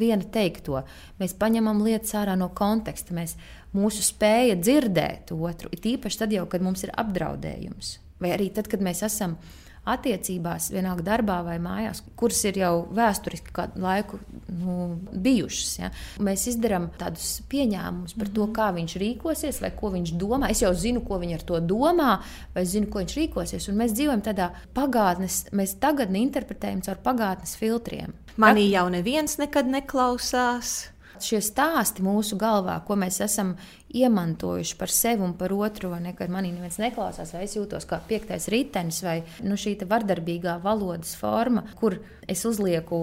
[0.00, 0.80] vienu teikto.
[1.20, 3.12] Mēs paņemam lietas ārā no konteksta.
[3.16, 3.36] Mēs,
[3.76, 7.98] mūsu spēja dzirdēt otru, ir īpaši tad, jau, kad mums ir apdraudējums.
[8.22, 9.38] Vai arī tad, kad mēs esam
[9.82, 15.72] attiecībās, vienalga darbā vai mājās, kuras ir jau vēsturiski kādu laiku nu, bijušas.
[15.80, 15.90] Ja?
[16.22, 20.52] Mēs izdarām tādus pieņēmumus par to, kā viņš rīkosies, vai ko viņš domā.
[20.54, 22.12] Es jau zinu, ko viņš ar to domā,
[22.54, 23.68] vai zinu, ko viņš rīkosies.
[23.72, 28.14] Un mēs dzīvojam tādā pagātnes, mēs tagadni interpretējam caur pagātnes filtriem.
[28.40, 30.91] Manī jau neviens nekad neklausās.
[31.22, 33.54] Šie stāsti mūsu galvā, ko mēs esam
[33.92, 37.86] iemantojuši par sevi un par otru, vai ne, kad manī neviens neklausās, vai es jūtos
[37.88, 41.98] kā piektais ritenis, vai nu, šī vardarbīgā valodas forma, kur
[42.30, 43.02] es uzlieku,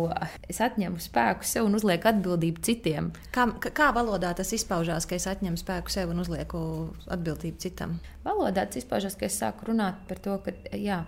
[0.49, 3.11] es atņemu spēku sev un uzlieku atbildību citiem.
[3.35, 6.59] Kā, kā- valodā tas izpaužās, ka es atņemu spēku sev un uzlieku
[7.07, 7.99] atbildību citam?
[8.25, 11.03] Valodā tas izpaužas, ka es sāku runāt par to, ka jā,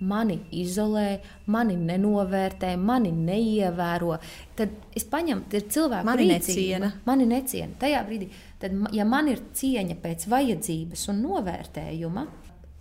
[0.00, 1.20] mani izolē,
[1.52, 4.18] mani nenovērtē, mani neievēro.
[4.58, 6.38] Tad es paņemu, ir cilvēku Mani rīcība.
[6.38, 6.92] neciena.
[7.06, 7.72] Mani neciena.
[7.80, 8.30] Tajā brīdī,
[8.60, 12.26] tad, ja man ir cieņa pēc vajadzības un novērtējuma,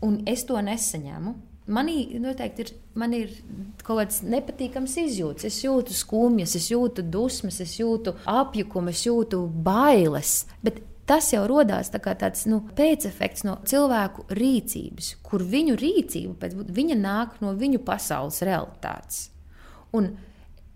[0.06, 1.36] un es to nesaņemu.
[1.66, 3.32] Manī noteikti ir, man ir
[3.82, 5.48] kaut kāds nepatīkams izjūts.
[5.50, 10.44] Es jūtu skumjas, es jūtu dusmas, es jūtu apjukumu, es jūtu bailes.
[10.62, 16.56] Bet tas jau radās tā tāds nu, pēcefekts no cilvēku rīcības, kur viņu rīcība pēc
[16.78, 19.30] viņa nāk no viņu pasaules realitātes.
[19.96, 20.16] Un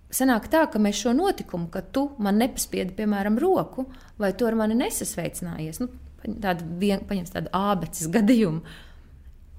[0.09, 3.85] Sanāk tā, ka mēs šo notikumu, ka tu man nepaspiedi, piemēram, roku,
[4.17, 5.89] vai tu ar mani nesasveicinājies, nu,
[6.41, 8.63] tādu, vien, paņems tādu ābeces gadījumu,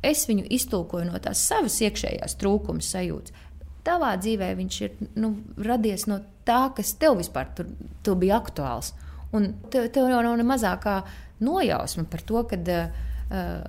[0.02, 3.46] es viņu iztulkoju no tās savas iekšējās trūkuma sajūtas.
[3.86, 7.70] Tavā dzīvē viņš ir nu, radies no tā, kas tev vispār tur,
[8.04, 8.90] tur bija aktuāls.
[9.36, 10.96] Un tev, tev jau nav ne mazākā
[11.46, 13.68] nojausma par to, ka uh,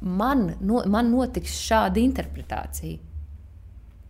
[0.00, 3.06] man, no, man notiks šāda interpretācija.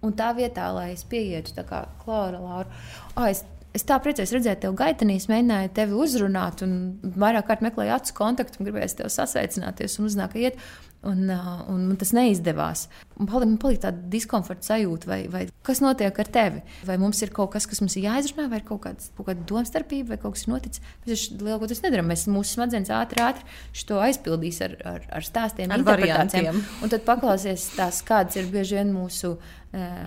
[0.06, 2.82] Un tā vietā, lai es pieietu, tā kā Klaura, Laura,
[3.16, 3.44] oh, es,
[3.76, 6.76] es tā priecājos redzēt tevi gaitenī, mēģināju tevi uzrunāt, un
[7.16, 10.62] vairāk kārt meklēju acu kontaktu, un gribēju tevi sasveicināties un uzzināt, ka iet.
[11.00, 12.82] Un, un man tas neizdevās.
[13.16, 16.60] Un palika, man palika tāda diskomforta sajūta, vai, vai kas notiek ar tevi.
[16.84, 19.46] Vai mums ir kaut kas, kas mums ir jāizrunā, vai ir kaut, kāds, kaut kāda
[19.48, 20.84] domstarpība, vai kaut kas ir noticis.
[21.06, 22.10] Mēs lielākoties nedarām.
[22.12, 26.60] Mēs mūsu smadzenes ātri, ātri to aizpildīs ar, ar, ar stāstiem, Ar interpretācijām.
[26.84, 29.38] Un tad paklausies tās, kādas ir bieži vien mūsu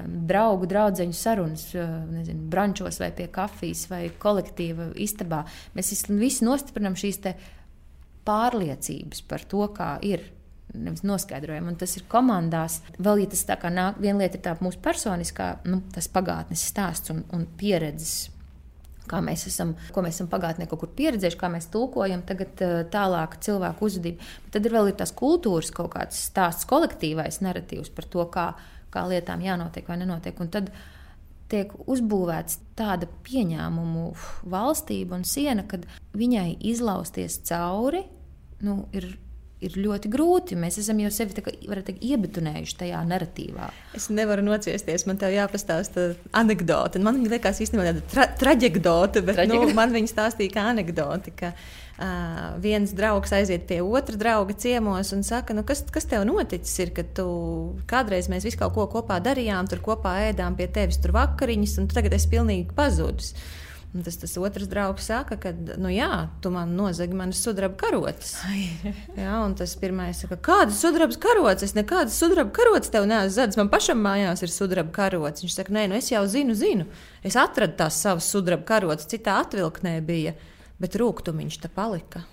[0.06, 5.46] draugu, draugu sarunas, uh, nezinu, brančos vai pie kafijas vai kolektīva istabā.
[5.76, 7.22] Mēs visi- nostiprinām šīs
[8.28, 10.30] pārliecības par to, kā ir.
[10.74, 12.80] Nevis noskaidrojam, un tas ir komandās.
[12.98, 16.64] Vēl, ja tas tā kā nāk, viena lieta ir tā mūsu personiskā, nu, tas pagātnes
[16.66, 18.33] stāsts un, un pieredzes
[19.10, 22.74] kā mēs esam, ko mēs esam pagātnē kaut kur pieredzējuši, kā mēs tulkojam tagad eh,
[22.94, 24.32] tālāk cilvēku uzvedību.
[24.46, 28.48] Bet tad ir vēl ir tās kultūras kaut kāds stāsts, kolektīvais narratīvs par to, kā,
[28.94, 30.40] kā lietām jānotiek vai nenotiek.
[30.44, 30.72] Un tad
[31.52, 34.08] tiek uzbūvēts tāda pieņēmumu
[34.50, 35.86] valstība un siena, kad
[36.18, 38.06] viņai izlausties cauri
[38.64, 39.14] nu, ir.
[39.64, 40.58] Ir ļoti grūti.
[40.60, 43.70] Mēs esam jau sevi kā, teikt, iebetonējuši tajā narratīvā.
[43.96, 47.00] Es nevaru nociesties, man te jāpastāsta anekdote.
[47.04, 51.32] Man viņa liekas īstenībā tāda tra traģekdote, bet Traģek- nu, man viņa stāstīja kā anekdote.
[51.40, 56.26] Ka, uh, viens draugs aiziet pie otra drauga ciemos un saka, nu, kas, kas tev
[56.28, 57.28] noticis, ir, ka tu
[57.90, 61.88] kādreiz mēs visu kaut ko kopā darījām, tur kopā ēdām pie tevis tur vakariņas, un
[61.88, 63.34] tu tagad esi pilnīgi pazudis.
[63.94, 66.10] Un tas, tas otrs draugs saka, ka, nu, jā,
[66.42, 68.32] tu man nozagi manas sudraba karotes.
[69.14, 71.68] Jā, un tas pirmais saka, kādas sudraba karotes?
[71.68, 73.60] Es nekādas sudraba karotes tev neesmu zadzis.
[73.62, 75.46] Man pašam mājās ir sudraba karotes.
[75.46, 76.88] Viņš saka, nē, nu es jau zinu, zinu.
[77.22, 80.34] Es atradu tās savas sudraba karotes, citā atvilknē bija,
[80.82, 82.24] bet rūkstošs te palika.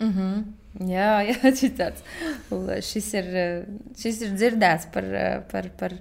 [0.00, 0.42] Mm -hmm.
[0.88, 2.00] Jā, jā tāds,
[2.80, 3.28] šis, ir,
[3.92, 5.04] šis ir dzirdēts par,
[5.52, 5.92] par, par,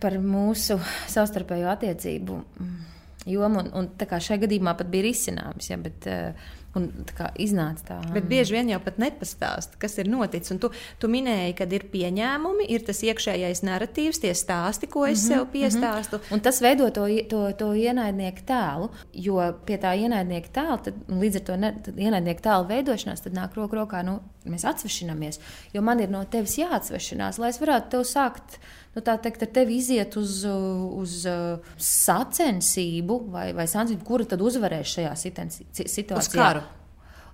[0.00, 0.80] par mūsu
[1.12, 2.40] savstarpējo attiecību
[3.26, 3.64] jomu.
[3.64, 7.84] Un, un tā kā šajā gadījumā pat bija risinājums, ja, bet uh, Un tā iznāca
[7.86, 7.96] tā.
[8.10, 10.50] Bet bieži vien jau pat nepastāsta, kas ir noticis.
[10.50, 15.22] Un tu, tu minēji, ka ir pieņēmumi, ir tas iekšējais narratīvs, tie stāsti, ko es
[15.22, 16.18] mm -hmm, sev piestāstu.
[16.18, 16.34] Mm -hmm.
[16.34, 21.36] Un tas veido to, to, to ienaidnieku tēlu, jo pie tā ienaidnieka tēla, tad, līdz
[21.36, 25.40] ar to ne, ienaidnieku tēlu veidošanās, tad nāk roku rokā, nu, mēs atsvešināmies.
[25.72, 28.58] Jo man ir no tevis jāatsvešinās, lai es varētu tev sākt
[28.94, 31.18] nu, tā teikt, ar tevi iziet uz, uz
[31.88, 36.22] sacensību vai, vai sacensību, kura tad uzvarēs šajā situācijā.
[36.22, 36.64] Uz karu.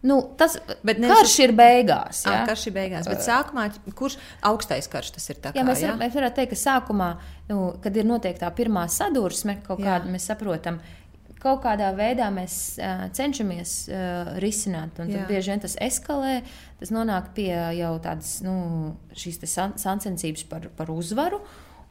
[0.03, 1.13] Nu, tas bet nevis...
[1.13, 2.23] karš ir beigās.
[2.25, 3.09] Jā, karš ir beigās.
[3.11, 4.17] Bet sākumā, kurš
[4.49, 5.41] augstais karš tas ir?
[5.45, 5.91] Kā, jā, mēs, jā?
[5.93, 7.09] Var, mēs varētu teikt, ka sākumā,
[7.51, 10.81] nu, kad ir noteikti tā pirmā sadursme, kaut kāda mēs saprotam,
[11.41, 15.01] kaut kādā veidā mēs uh, cenšamies uh, risināt.
[15.03, 16.41] Un tad bieži vien tas eskalē,
[16.81, 18.55] tas nonāk pie jau tādas nu,
[19.17, 19.41] šīs
[19.81, 21.41] sacensības par, par uzvaru.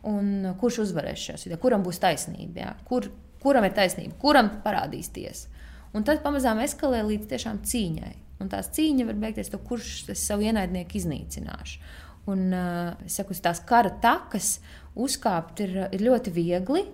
[0.09, 1.61] Un kurš uzvarēs šajā situācijā?
[1.61, 2.61] Kuram būs taisnība?
[2.61, 2.73] Jā?
[2.87, 3.09] Kur,
[3.43, 4.15] kuram ir taisnība?
[4.21, 5.51] Kuram parādīs tiesa?
[5.95, 8.13] Un tad pamazām eskalē līdz tiešām cīņai.
[8.39, 11.81] Un tās cīņa var beigties to, kurš savu ienaidnieku iznīcināšu.
[12.29, 14.59] Un, uh, saku, tās kara takas
[14.99, 16.85] uzkāpt ir, ir ļoti viegli,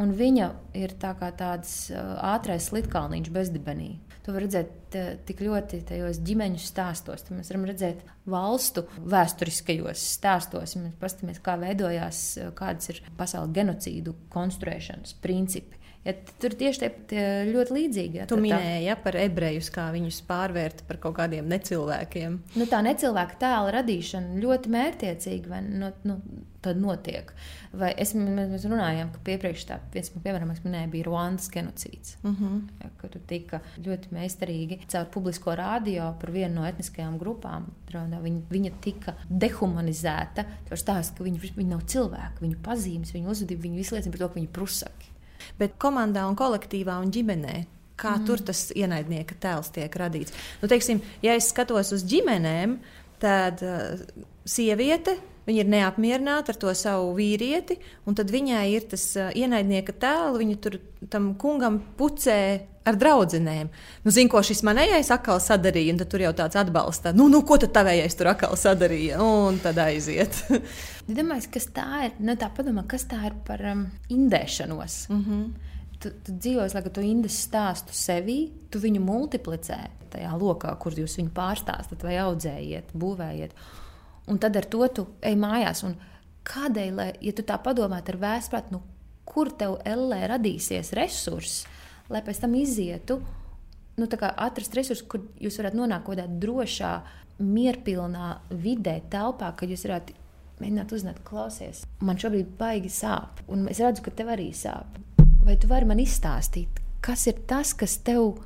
[0.00, 3.96] un viņa ir tā kā tāds uh, ātrais slitkalniņš bezdibenī.
[4.22, 4.94] To var redzēt
[5.26, 7.24] tik ļoti tajos ģimeņu stāstos.
[7.26, 10.76] Tad mēs varam redzēt valstu vēsturiskajos stāstos.
[10.78, 12.20] Mēs paskatāmies, kā veidojās,
[12.58, 15.81] kādas ir pasaules genocīdu konstruēšanas principi.
[16.02, 18.22] Ja, tur tieši tie, tie ļoti līdzīgi.
[18.22, 22.40] Ja, tu minēji ja, par ebrejus, kā viņus pārvērt par kaut kādiem necilvēkiem.
[22.58, 26.16] Nu, tā necilvēka tēla radīšana ļoti mērķiecīgi nu, nu,
[26.78, 27.30] notiek.
[27.78, 32.16] Vai es, mēs runājām, ka iepriekš tā viens no piemēram, kas minēja, bija Ruandas genocīds.
[32.24, 32.50] Uh mhm.
[32.50, 32.82] -huh.
[32.82, 37.70] ja, kur tika ļoti meistarīgi caur publisko rādio par vienu no etniskajām grupām.
[37.92, 40.46] Viņa, viņa tika dehumanizēta.
[40.68, 44.26] Tas stāsta, ka viņi, viņi nav cilvēki, viņu pazīmes, viņu uzvedība, viņi visu liecina par
[44.26, 45.11] to, ka viņi ir prusaki
[45.60, 47.56] bet komandā un kolektīvā un ģimenē.
[48.00, 48.26] Kā mm.
[48.26, 50.34] tur tas ienaidnieka tēls tiek radīts?
[50.62, 52.78] Nu, teiksim, ja es skatos uz ģimenēm,
[53.22, 54.00] tad uh,
[54.48, 57.74] sieviete Viņa ir neapmierināta ar to savu vīrieti,
[58.06, 60.38] un tad viņai ir tas uh, ienaidnieka tēls.
[60.38, 60.76] Viņa tur
[61.10, 62.38] tam kungam pucē
[62.88, 63.70] ar draudzenēm.
[64.04, 67.12] Nu, Zinu, ko šis manējais atkal sadarīja, un tur jau tāds atbalsta.
[67.16, 69.20] Nu, nu ko tad tavējais tur atkal sadarīja?
[69.22, 70.42] Un tad aiziet.
[71.18, 72.16] Domāju, kas tā ir?
[72.22, 75.06] Nu, tā padomā, kas tā ir par um, indēšanos.
[75.10, 75.70] Mm -hmm.
[76.02, 79.78] Tu, tu dzīvo, lai tu indes stāstu sevī, tu viņu multiplicē
[80.10, 83.50] tajā lokā, kur jūs viņu pārstāstat, vai audzējiet, būvējiet.
[84.26, 85.84] Un tad ar to tu ej mājās.
[85.84, 85.94] Un
[86.42, 88.82] kādēļ, lai, ja tu tā padomātu ar vēstprātu, nu,
[89.24, 91.66] kur tev LE radīsies resursi,
[92.10, 93.20] lai pēc tam izietu,
[94.00, 96.92] nu, atrast resursus, kur jūs varat nonākt kaut kādā drošā,
[97.42, 100.12] mierpilnā vidē, telpā, kad jūs varat
[100.62, 101.82] mēģināt uzzināt, klausies.
[102.04, 105.00] Man šobrīd baigi sāp, un es redzu, ka tev arī sāp.
[105.42, 108.36] Vai tu vari man izstāstīt, kas ir tas, kas tev,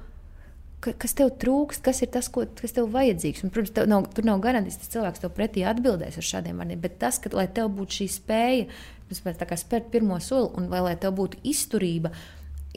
[0.80, 3.44] kas tev trūkst, kas ir tas, ko, kas tev vajadzīgs?
[3.44, 6.80] Un, protams, tev nav, tur nav garantijas, ka cilvēks tev pretī atbildēs ar šādiem vārdiem,
[6.80, 8.70] bet tas, ka, lai tev būtu šī spēja
[9.12, 12.10] spērt pirmo soli un vai, lai tev būtu izturība,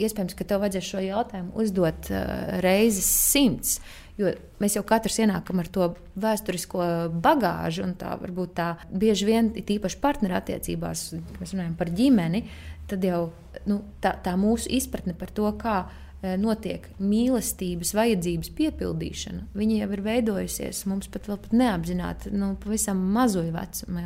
[0.05, 3.79] iespējams, ka tev vajadzēs šo jautājumu uzdot uh, reizes simts.
[4.19, 6.87] Jo mēs jau katrs ienākam ar to vēsturisko
[7.23, 12.43] bagāžu, un tā varbūt tā bieži vien, tīpaši partnerattiecībās, kad mēs runājam par ģimeni,
[12.91, 13.21] tad jau
[13.69, 15.89] nu, tā, tā mūsu izpratne par to, kā e,
[16.21, 22.99] notiek mīlestības vajadzības piepildīšana, viņa jau ir veidojusies mums pat vēl pat neapzināti, nu, pavisam
[23.15, 24.03] mazoju vecumu,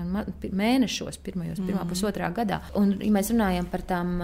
[0.53, 1.89] mēnešos, pirmajos, pirmā mm -hmm.
[1.89, 2.61] pusotrā gadā.
[2.77, 4.21] Un, ja mēs runājam par tām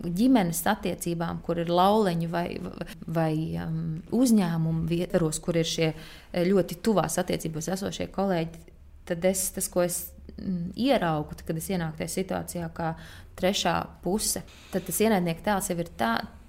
[0.00, 2.46] ģimenes attiecībām, kur ir lauleņi vai,
[3.06, 8.64] vai um, uzņēmumu vietvaros, kur ir šie eh, ļoti tuvās attiecībās esošie kolēģi,
[9.10, 10.02] tad es, tas, ko es
[10.36, 12.94] mm, ieraugu, kad es ienāku tajā situācijā, kā
[13.40, 16.39] trešā puse, tad tas ienaidnieka tēls jau ir tā, eh,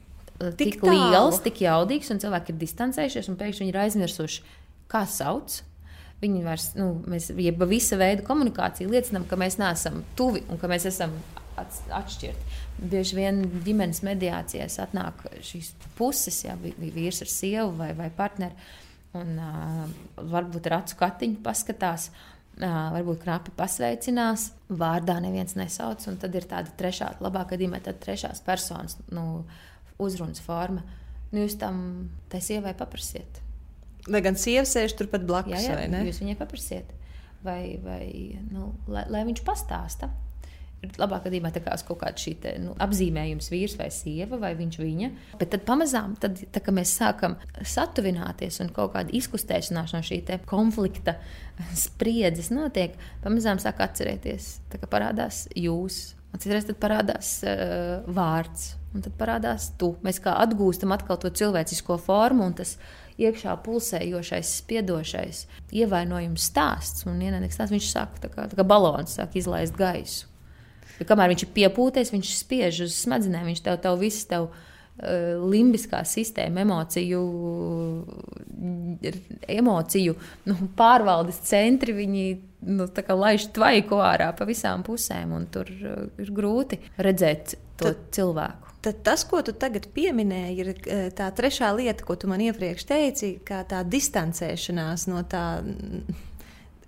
[0.58, 4.48] tik, tik liels, tik jaudīgs, un cilvēki ir distancējušies, un pēkšņi viņi ir aizmirsuši,
[4.92, 5.62] kā sauc.
[6.22, 10.70] Viņi vairs, nu, mēs, jeb visa veida komunikācija liecinām, ka mēs neesam tuvi un ka
[10.70, 11.16] mēs esam
[11.58, 12.60] atšķirti.
[12.92, 18.70] Bieži vien ģimenes mediācijās atnāk šīs puses, ja vīrs ar sievu vai, vai partneri,
[19.18, 19.82] un uh,
[20.32, 22.12] varbūt ar acu katiņu paskatās.
[22.12, 22.30] Uh,
[22.60, 28.44] varbūt knapi pasveicinās, vārdā neviens nesauc, un tad ir tāda trešā, labākā gadījumā, tad trešās
[28.46, 29.44] personas nu,
[30.02, 30.84] uzrunas forma.
[31.32, 33.39] Nu, jūs tam tai sievai paprasiet.
[34.12, 36.02] Lai gan sieva sēž turpat blakus, jā, jā, vai ne?
[36.08, 36.89] Jūs viņai paprasiet,
[37.45, 38.04] vai, vai
[38.49, 40.10] nu, lai, lai viņš pastāsta
[40.82, 44.78] ir labāk kā uz kaut kāda šī te, nu, apzīmējums, vīrs vai sieva, vai viņš
[44.82, 45.10] viņa.
[45.39, 50.22] Bet tad pamazām, tad, tā, kad mēs sākam satuvināties un kaut kāda izkustēšanās no šī
[50.49, 51.18] konflikta
[51.78, 59.15] spriedzes notiek, pamazām sāk atcerēties, kā parādās jūs Un citreiz parādās uh, vārds, un tad
[59.19, 59.93] parādās tu.
[60.05, 62.77] Mēs kā atgūstam atkal to cilvēcisko formu, un tas
[63.21, 67.05] iekšā pulsējošais, spiedošais, ievainojums stāsts.
[67.09, 70.29] Un ienaidnieks stāsts, viņš sāk tā kā, tā kā balons, sāk izlaist gaisu.
[71.01, 75.41] Ja kamēr viņš ir piepūties, viņš spiež uz smadzenēm, viņš tev, tev visu tev uh,
[75.51, 77.21] limbiskā sistēma, emociju,
[79.49, 80.15] emociju
[80.49, 82.25] nu, pārvaldes centri, viņi
[82.68, 82.88] nu,
[83.24, 88.03] laiž tvaiku ārā pa visām pusēm, un tur uh, ir grūti redzēt to Tad...
[88.18, 88.68] cilvēku.
[88.82, 93.36] Tad tas, ko tu tagad pieminēji, ir tā trešā lieta, ko tu man iepriekš teici,
[93.45, 95.43] kā tā distancēšanās no tā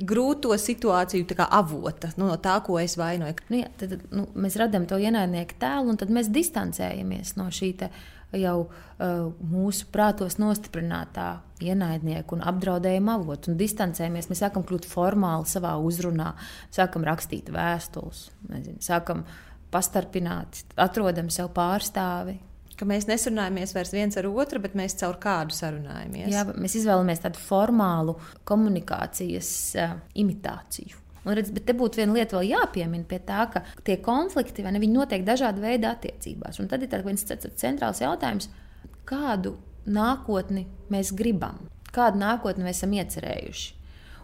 [0.01, 3.36] grūto situāciju avota, nu, no tā, ko es vainoju.
[3.49, 7.76] Nu, jā, tad, nu, mēs radām to ienaidnieku tēlu, un tad mēs distancējamies no šī
[8.34, 13.51] jau uh, mūsu prātos nostiprinātā ienaidnieka un apdraudējuma avota.
[13.51, 16.34] Un distancējamies, mēs sākam kļūt formāli savā uzrunā,
[16.74, 19.26] sākam rakstīt vēstules, nezinu, sākam
[19.74, 22.38] pastarpināt, atrodam sev pārstāvi,
[22.78, 26.30] ka mēs nesunājamies vairs viens ar otru, bet mēs caur kādu sarunājamies.
[26.34, 28.18] Jā, mēs izvēlamies tādu formālu
[28.49, 30.99] komunikācijas uh, imitāciju.
[31.24, 34.82] Un, redz, bet te būtu viena lieta vēl jāpiemina pie tā, ka tie konflikti ne,
[34.91, 36.59] notiek dažāda veida attiecībās.
[36.59, 37.24] Un tad ir tāds viens
[37.61, 38.49] centrāls jautājums,
[39.07, 39.55] kādu
[39.86, 41.59] nākotni mēs gribam,
[41.93, 43.73] kādu nākotni mēs esam iecerējuši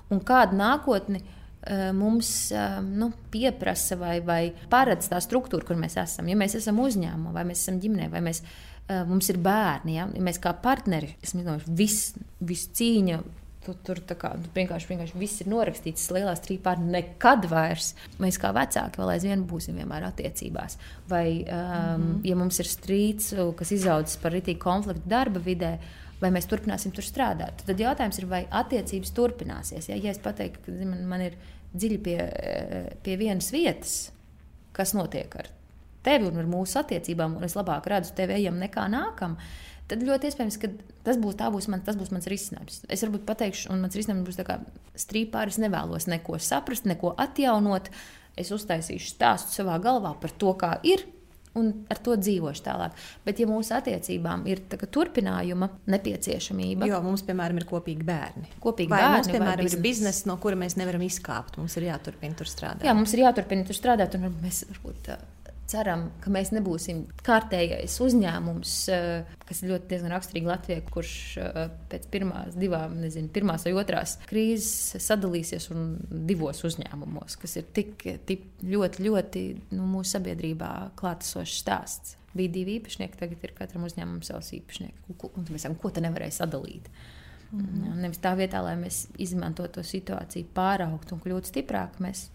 [0.10, 1.22] un kādu nākotni
[1.62, 6.30] Eh, mums eh, nu, pieprasa vai, vai paredz tā struktūra, kur mēs esam.
[6.32, 8.39] Ja mēs esam uzņēmumā, vai mēs esam ģimenē, vai mēs,
[8.88, 13.20] eh, mums ir bērni, ja, ja mēs kā partneri, es domāju, viss vis cīņa.
[13.60, 17.91] Tu, tur kā, tu vienkārši, vienkārši viss ir norakstīts, lielās trīpā nekad vairs.
[18.24, 20.78] Mēs kā vecāki vēl aizvien būsim vienmēr attiecībās.
[21.12, 22.22] Vai, um, mm -hmm.
[22.24, 25.78] ja mums ir strīds, kas izaudzis par rītīgu konfliktu darba vidē,
[26.22, 27.64] vai mēs turpināsim tur strādāt.
[27.66, 29.89] Tad jautājums ir, vai attiecības turpināsies.
[29.89, 31.38] Ja, ja es pateiktu, ka man, man ir
[31.74, 32.18] dziļi pie,
[33.03, 34.12] pie vienas vietas,
[34.76, 35.49] kas notiek ar
[36.05, 39.38] tevi un ar mūsu attiecībām, un es labāk redzu tevi ejam nekā nākam.
[39.90, 40.70] Tad ļoti iespējams, ka
[41.08, 42.84] tas būs, būs, man, tas būs mans risinājums.
[42.92, 47.90] Es varbūt pateikšu, un mans risinājums būs tāds, strīpā es nevēlos neko saprast, neko atjaunot.
[48.40, 51.02] Es uztaisīšu stāstu savā galvā par to, kā ir,
[51.58, 53.02] un ar to dzīvošu tālāk.
[53.26, 59.02] Bet, ja mūsu attiecībām ir turpinājuma nepieciešamība, jo mums, piemēram, ir kopīgi bērni, kopīgi vai
[59.02, 62.86] bērni, mums, piemēram, ir biznesa, no kura mēs nevaram izkāpt, mums ir jāturpina tur strādāt.
[62.88, 65.12] Jā, mums ir jāturpina tur strādāt, un mēs varbūt
[65.70, 71.59] ceram, ka mēs nebūsim kārtējais uzņēmums, eh, kas ir ļoti raksturīgi Latvijai, kurš eh,
[71.91, 75.70] pēc pirmās, divām, nezinu, pirmās vai otrās krīzes sadalīsies
[76.30, 79.45] divos uzņēmumos, kas ir tik, tik ļoti, ļoti
[79.76, 82.17] nu, mūsu sabiedrībā klātesošs stāsts.
[82.38, 85.07] Bija divi īpašnieki, tagad ir katram uzņēmumam savs īpašnieks.
[85.32, 86.91] Un mēs sakām, ko te nevarēja sadalīt.
[87.49, 87.95] Mm.
[88.03, 92.28] Nevis tā vietā, lai mēs izmantotu to situāciju, pāraugtu un kļūtu stiprāki, mēs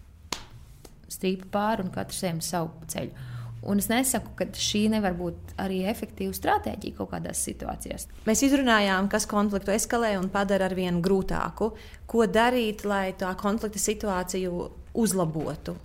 [1.11, 3.31] strīpa pāri un katrs ejam savu ceļu.
[3.65, 8.05] Un es nesaku, ka šī nevar būt arī efektīva stratēģija kaut kādās situācijās.
[8.27, 11.71] Mēs izrunājām, kas konfliktu eskalē un padara ar vien grūtāku.
[12.05, 15.75] Ko darīt, lai tā konflikta situāciju uzlabotu?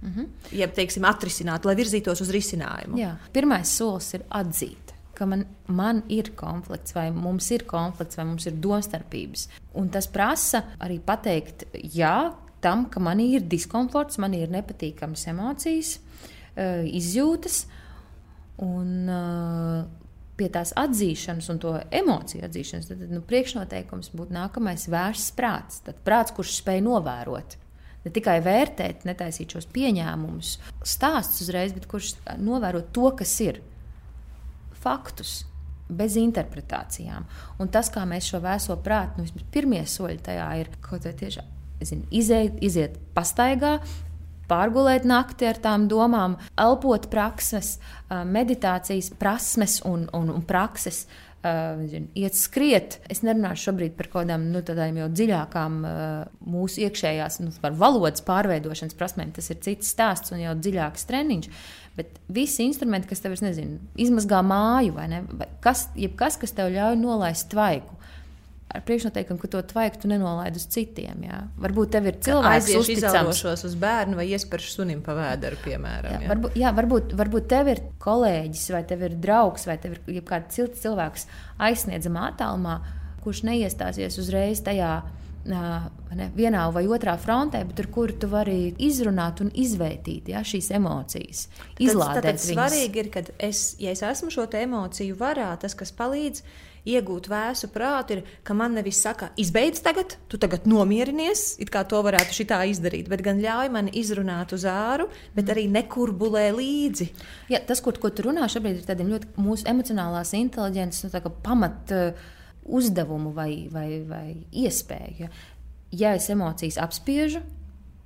[0.00, 0.26] Mm -hmm.
[0.52, 2.96] Ja teiksim, atrisināt, lai virzītos uz risinājumu.
[2.96, 3.16] Jā.
[3.32, 8.46] Pirmais solis ir atzīt, ka man, man ir konflikts, vai mums ir konflikts, vai mums
[8.46, 9.48] ir domstarpības.
[9.74, 11.64] Un tas prasa arī pateikt,
[11.94, 12.34] jā,
[12.64, 15.98] tam, ka man ir diskomforts, man ir nepatīkamas emocijas,
[16.56, 17.64] eh, izjūtas.
[18.64, 19.84] Un, eh,
[20.38, 25.82] pie tās atzīšanas un to emociju atzīšanas, tad nu, priekšnoteikums būtu nākamais vērsts prāts.
[25.86, 27.56] Tad prāts, kurš spēj novērot.
[28.04, 33.62] Ne tikai vērtēt, netaisīt šos pieņēmumus, stāstus uzreiz, bet kurš novēro to, kas ir
[34.84, 35.44] faktus.
[35.88, 37.26] Bez interpretācijām.
[37.60, 41.53] Un tas, kā mēs šo vēso prātu, nu, pirmie soļi tajā ir kaut vai tiešām
[41.88, 43.78] zinu, iziet, iziet pastaigā,
[44.50, 47.78] pārgulēt nakti ar tām domām, elpot prakses,
[48.10, 51.04] meditācijas prasmes un, un, un prakses.
[51.44, 52.94] Uh, zinu, iet skriet.
[53.12, 56.04] Es nerunāšu šobrīd par kaut kādām nu, jau dziļākām uh,
[56.40, 59.34] mūsu iekšējās, nu, par valodas pārveidošanas prasmēm.
[59.36, 61.50] Tas ir cits stāsts un jau dziļāks treniņš.
[61.98, 66.72] Bet visi instrumenti, kas tev, nezinu, izmazgā māju, vai, ne, vai kas, jebkas, kas tev
[66.72, 68.00] ļauj nolaist tvaiku,
[68.68, 71.24] ar priekšnoteikumu, ka to tvaiku tu nenolaidi uz citiem.
[71.28, 71.40] Jā.
[71.62, 76.16] Varbūt tev ir cilvēks, kas uzticams uz bērnu vai iespēšu sunim pa vēderu, piemēram.
[76.16, 76.30] Jā, jā.
[76.32, 80.56] Varbūt, jā, varbūt, varbūt tev ir kolēģis, vai tev ir draugs, vai tev ir kāds
[80.56, 81.28] cits cilvēks
[81.68, 82.80] aizsniedzamā attālumā,
[83.24, 84.96] kurš neiestāsies uzreiz tajā
[85.44, 90.70] ne, vienā vai otrā frontē, bet ar kuru tu vari izrunāt un izvērtīt ja, šīs
[90.78, 91.46] emocijas.
[91.82, 96.44] Izlādēt tas, svarīgi ir, ka es, ja es esmu šo emociju varā, tas, kas palīdz
[96.88, 101.84] iegūt vēsu prātu, ir, ka man nevis saka, izbeidz tagad, tu tagad nomierinies, it kā
[101.88, 107.08] to varētu šitā izdarīt, bet gan ļauj man izrunāt uz āru, bet arī nekurbulē līdzi.
[107.52, 111.96] Ja, tas, ko, ko tu runā šobrīd, ir tādiem ļoti mūsu emocionālās inteliģences nu, pamat
[111.96, 112.24] uh,
[112.64, 114.28] uzdevumu vai, vai, vai
[114.64, 115.32] iespēju.
[115.94, 117.44] Ja, es emocijas apspiežu,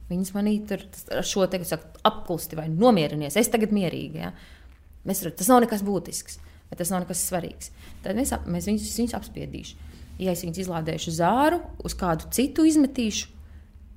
[0.09, 0.81] Viņas manī tur
[1.12, 3.35] ar šo saka, apklusti vai nomierinies.
[3.37, 4.22] Es tagad mierīgi.
[4.22, 4.31] Ja?
[5.05, 6.39] Mēs, tas nav nekas būtisks
[6.70, 7.72] bet tas nav nekas svarīgs.
[8.04, 9.84] Tad mēs, mēs viņus, viņus apspiedīšu.
[10.18, 13.28] Ja es viņus izlādēšu uz āru, uz kādu citu izmetīšu,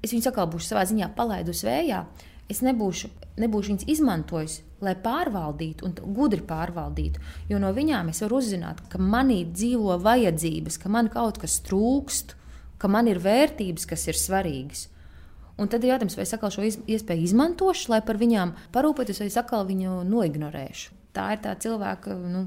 [0.05, 2.03] es viņus atkal būšu savā ziņā palaidusi vējā.
[2.51, 3.09] Es nebūšu,
[3.39, 7.21] nebūšu viņus izmantojis, lai pārvaldītu un gudri pārvaldītu.
[7.49, 12.35] Jo no viņām es varu uzzināt, ka manī dzīvo vajadzības, ka man kaut kas trūkst,
[12.81, 14.87] ka man ir vērtības, kas ir svarīgas.
[15.61, 19.29] Un tad ir jautājums, vai es atkal šo iespēju izmantošu, lai par viņām parūpētos, vai
[19.29, 22.45] es atkal viņu noignorēšu tā ir tā cilvēka nu,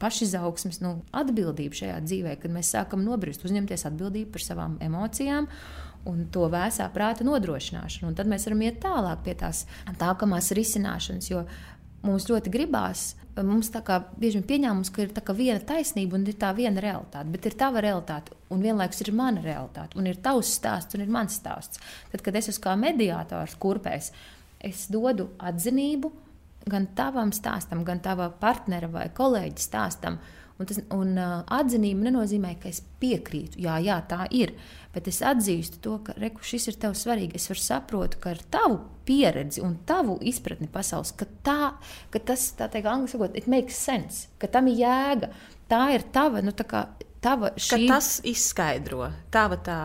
[0.00, 5.48] pašizaugsmes nu, atbildība šajā dzīvē, kad mēs sākam nobrist, uzņemties atbildību par savām emocijām.
[6.08, 8.08] Un to vēsā prāta nodrošināšanu.
[8.08, 9.66] Un tad mēs varam iet tālāk pie tās
[10.00, 11.28] nākamās risināšanas.
[11.28, 11.42] Jo
[12.06, 13.02] mums ļoti gribās,
[13.36, 16.80] mums tā kā bieži vien pieņēmums, ka ir tā viena taisnība un ir tā viena
[16.80, 21.04] realitāte, bet ir tava realitāte un vienlaikus ir mana realitāte, un ir tavs stāsts un
[21.04, 21.80] ir mans stāsts.
[22.12, 24.10] Tad, kad es esmu kā mediātors kurpēs,
[24.64, 26.12] es dodu atzinību
[26.68, 30.20] gan tavam stāstam, gan tava partnera vai kolēģa stāstam.
[30.60, 34.52] Un, tas, un uh, atzinība nenozīmē, ka es piekrītu, jā, jā, tā ir.
[34.92, 37.38] Bet es atzīstu to, ka reku, šis ir tev svarīgi.
[37.40, 38.76] Es varu saprotu, ka ar tavu
[39.08, 41.72] pieredzi un tavu izpratni pasaules, ka, tā,
[42.12, 45.32] ka tas, tā teikt, angļu sakot, it makes sense, ka tam ir jēga.
[45.70, 46.84] Tā ir tava, nu tā kā
[47.24, 47.86] tava šī.
[47.86, 49.80] Ka tas izskaidro tava tā,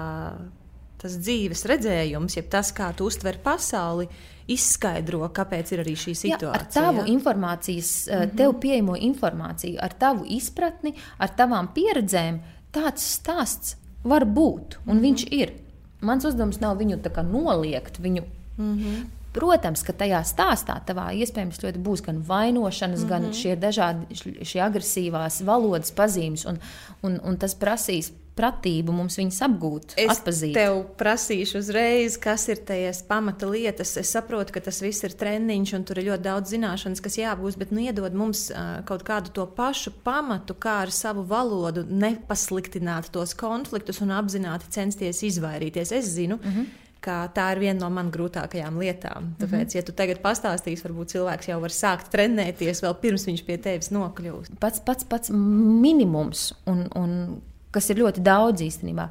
[0.99, 4.09] tas dzīves redzējums, jeb tas, kā tu uztver pasauli
[4.47, 6.51] izskaidro, kāpēc ir arī šī situācija.
[6.51, 7.05] Jā, ar tavu ja?
[7.13, 8.37] informācijas, mm -hmm.
[8.37, 12.39] tev pieejamo informāciju, ar tavu izpratni, ar tavām pieredzēm,
[12.73, 15.01] tāds stāsts var būt, un mm -hmm.
[15.01, 15.53] viņš ir.
[16.01, 18.23] Mans uzdevums nav viņu noliegt, viņu
[18.57, 19.05] Mm -hmm.
[19.33, 23.09] Protams, ka tajā stāstā tavā iespējams būs gan vainošanas, mm -hmm.
[23.09, 23.31] gan mhm.
[23.31, 26.59] šie dažādi šie agresīvās valodas pazīmes, un,
[27.01, 30.51] un, un tas prasīs pratību mums viņas apgūt, es atpazīt.
[30.51, 33.95] Es tev prasīšu uzreiz, kas ir tās pamata lietas.
[34.01, 37.59] Es saprotu, ka tas viss ir treniņš un tur ir ļoti daudz zināšanas, kas jāapgūst,
[37.61, 43.11] bet nu, iedod mums uh, kaut kādu to pašu pamatu, kā ar savu valodu nepasliktināt
[43.15, 45.95] tos konfliktus un apzināti censties izvairīties.
[45.95, 46.39] Es zinu.
[46.43, 46.73] Mm -hmm
[47.05, 49.33] ka tā ir viena no man grūtākajām lietām.
[49.39, 49.75] Tāpēc, mm -hmm.
[49.75, 53.91] ja tu tagad pastāstīsi, varbūt cilvēks jau var sākt trenēties vēl pirms viņš pie tevis
[53.91, 54.57] nokļūst.
[54.59, 57.41] Pats, pats, pats minimums, un, un
[57.75, 59.09] kas ir ļoti daudz īstenībā,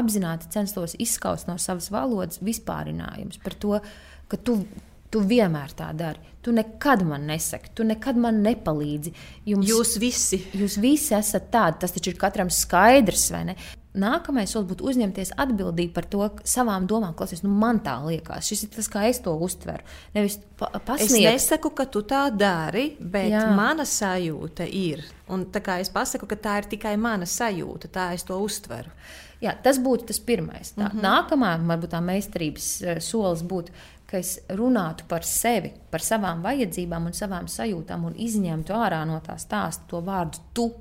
[0.00, 3.82] apzināti censtos izskaust no savas valodas vispārinājumus par to,
[4.30, 4.62] ka tu
[5.10, 6.22] Tu vienmēr tā dari.
[6.40, 9.12] Tu nekad man nesaki, tu nekad man nepalīdzi.
[9.50, 10.38] Jums, jūs visi.
[10.54, 11.80] Jūs visi esat tādi.
[11.82, 13.56] Tas taču ir katram skaidrs, vai ne?
[13.90, 17.14] Nākamais solis būtu uzņemties atbildību par to savām domām.
[17.18, 19.82] Klausies, nu man tā liekas, šis ir tas, kā es to uztveru.
[20.14, 21.26] Nevis pa pasniegt.
[21.32, 23.48] Es nesaku, ka tu tā dari, bet Jā.
[23.56, 25.02] mana sajūta ir.
[25.34, 28.94] Un tā kā es pasaku, ka tā ir tikai mana sajūta, tā es to uztveru.
[29.42, 30.74] Jā, tas būtu tas pirmais.
[30.76, 30.86] Tā.
[30.86, 31.02] Mm -hmm.
[31.02, 33.72] Nākamā, varbūt tā meistarības uh, solis būtu,
[34.06, 39.20] ka es runātu par sevi, par savām vajadzībām un savām sajūtām un izņemtu ārā no
[39.26, 40.72] tā stāsta to vārdu tu.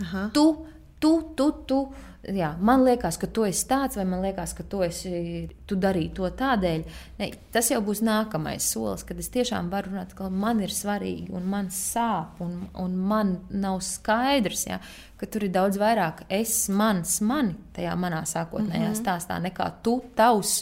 [0.00, 0.30] Aha.
[0.32, 0.66] Tu,
[1.00, 1.88] tu, tu, tu.
[2.22, 6.12] Jā, man liekas, ka tu esi tāds, vai man liekas, ka tu, esi, tu darīji
[6.14, 6.82] to tādēļ.
[7.18, 11.32] Ne, tas jau būs nākamais solis, kad es tiešām varu runāt, ka man ir svarīgi,
[11.34, 14.78] un man sāp, un, un man nav skaidrs, ja,
[15.18, 19.02] ka tur ir daudz vairāk es, mans, mani tajā manā sākotnējā mm -hmm.
[19.02, 20.60] stāstā nekā tu, tavs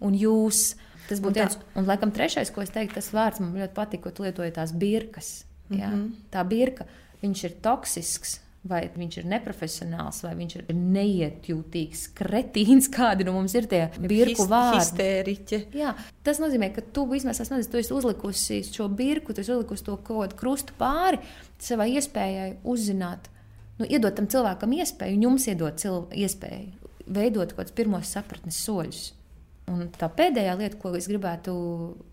[0.00, 0.72] un jūs.
[1.06, 1.58] Tas būtu viens.
[1.76, 4.72] Un, laikam, trešais, ko es teiktu, tas vārds man ļoti patīk, ko tu lietoji tās
[4.72, 5.44] birkas.
[5.70, 5.86] Jā?
[5.86, 6.10] Mm -hmm.
[6.32, 6.84] Tā birka,
[7.22, 8.40] viņš ir toksisks.
[8.66, 14.46] Vai viņš ir neprofesionāls, vai viņš ir neietjūtīgs, kretīns, kādi no mums ir tie birku
[14.50, 14.80] vārdi.
[14.80, 15.60] Histēriķi.
[15.76, 15.92] Jā,
[16.26, 19.98] tas nozīmē, ka tu vismaz esmu tu esi uzlikusi šo birku, tu esi uzlikusi to
[20.00, 21.20] kaut kādu krustu pāri
[21.62, 23.30] savai iespējai uzzināt,
[23.78, 25.86] nu, iedot tam cilvēkam iespēju, un jums iedot
[26.16, 29.04] iespēju veidot kaut kādus pirmos sapratnes soļus.
[29.66, 31.52] Un tā pēdējā lieta, ko es gribētu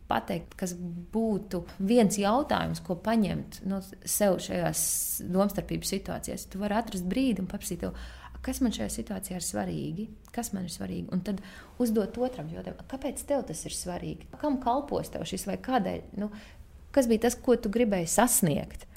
[0.09, 0.73] pateikt, kas
[1.13, 3.79] būtu viens jautājums, ko paņemt no
[4.09, 4.81] sev šajās
[5.29, 6.47] domstarpības situācijās.
[6.49, 7.93] Tu vari atrast brīdi un paprasīt, tev,
[8.45, 11.07] kas man šajā situācijā ir svarīgi, kas man ir svarīgi.
[11.13, 11.43] Un tad
[11.81, 14.31] uzdot otram jautājumu, kāpēc tev tas ir svarīgi?
[14.41, 16.01] Kam kalpos tev šis vai kādēļ?
[16.21, 16.31] Nu,
[16.95, 18.87] kas bija tas, ko tu gribēji sasniegt?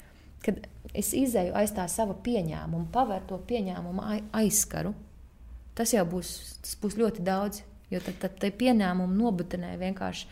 [0.45, 0.65] Kad
[0.97, 4.97] es izēju aiz tā sava pieņēmuma, pavēru to pieņēmumu aizskaru
[5.77, 6.33] tas jau būs,
[6.65, 7.61] tas būs ļoti daudz.
[7.93, 10.27] Jo tad, tad tie pieņēmumi nobutinē vienkārši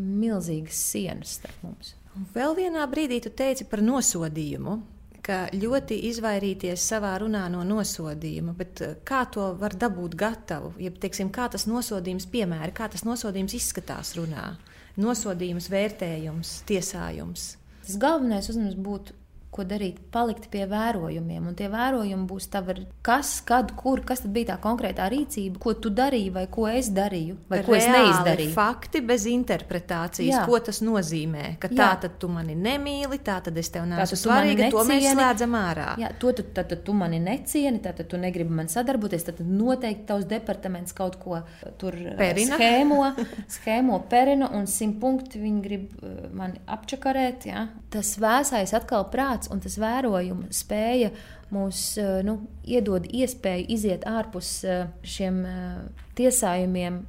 [0.00, 1.94] milzīgas sienas starp mums.
[2.16, 4.80] Un vēl vienā brīdī tu teici par nosodījumu,
[5.24, 10.72] ka ļoti izvairīties savā runā no nosodījuma, bet eh, kā to var dabūt gatavu?
[10.82, 14.54] Ja, teiksim, kā tas nosodījums, piemēram, kā tas nosodījums izskatās runā?
[15.00, 17.46] Nosodījums, vērtējums, tiesājums.
[17.84, 19.19] Tas galvenais uzdevums būtu
[19.50, 21.48] ko darīt, palikt pie vērojumiem.
[21.50, 22.76] Un tie vērojumi būs tavi,
[23.06, 27.36] kas, kad, kur, kas bija tā konkrētā rīcība, ko tu darīji, vai ko es darīju,
[27.50, 28.52] vai Reāli ko es neizdarīju.
[28.54, 30.44] Fakti bez interpretācijas, Jā.
[30.46, 31.56] ko tas nozīmē.
[31.62, 31.78] Ka Jā.
[31.80, 35.88] tā tad tu mani nemīli, tā tad es tev neesmu svarīga, to mēs slēdzam ārā.
[36.00, 39.40] Jā, to tu, tad, tad tu mani necieni, tad, tad tu negribi man sadarboties, tad,
[39.42, 41.42] tad noteikti tavs departaments kaut ko
[41.80, 42.58] tur eh, perina.
[42.60, 43.00] schēmo,
[43.58, 47.50] schēmo perina un simt punkti viņi grib eh, mani apčakarēt.
[47.50, 47.66] Ja?
[47.90, 51.10] Tas vēsais atkal prāts prāts un tas vērojuma spēja
[51.50, 57.00] mūs eh, nu, iedod iespēju iziet ārpus eh, šiem eh, tiesājumiem,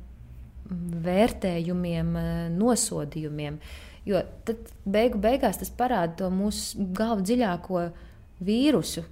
[0.71, 2.13] vērtējumiem,
[2.55, 3.57] nosodījumiem.
[4.05, 7.81] Jo tad beigu beigās tas parāda to mūsu galvu dziļāko
[8.39, 9.03] vīrusu.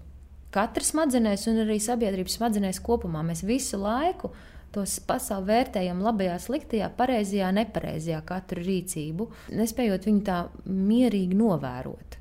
[0.51, 4.31] Katra smadzenēs un arī sabiedrības smadzenēs kopumā mēs visu laiku
[4.71, 9.27] tos pasauli vērtējam labajā, sliktajā, pareizajā, nepareizajā katru rīcību,
[9.59, 12.18] nespējot viņu tā mierīgi novērot.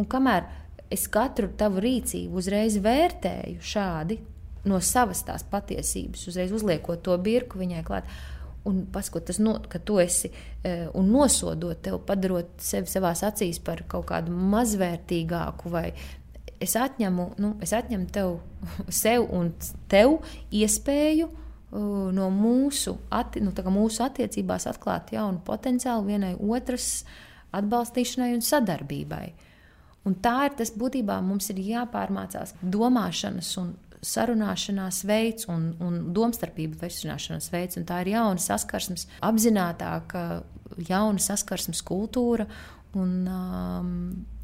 [0.00, 0.46] Un kamēr
[0.92, 4.18] es katru tavu rīcību uzreiz vērtēju šādi,
[4.68, 8.08] no savas tās patiesības, uzreiz uzliekot to birku viņai klāt.
[8.68, 13.82] Un paskatās, no, ka tu esi e, un nosodot tevi, padarot sevi savā acīs par
[13.90, 15.88] kaut kādu mazvērtīgāku, vai
[16.62, 18.36] es atņemu, nu, es atņemu tev,
[19.02, 19.50] sev un
[19.90, 20.20] tev
[20.54, 27.00] iespēju uh, no mūsu, atti, nu, mūsu attiecībās atklāt jaunu potenciālu vienai otras
[27.58, 29.26] atbalstīšanai un sadarbībai.
[29.26, 29.48] Uh,
[30.08, 36.80] Un tā ir tas būtībā mums ir jāpārmācās domāšanas un sarunāšanās veids un, un domstarpību
[36.80, 37.78] veicināšanas veids.
[37.78, 40.42] Un tā ir jauna saskarsmes, apzinātāka,
[40.88, 42.48] jauna saskarsmes kultūra
[42.98, 43.94] un, um,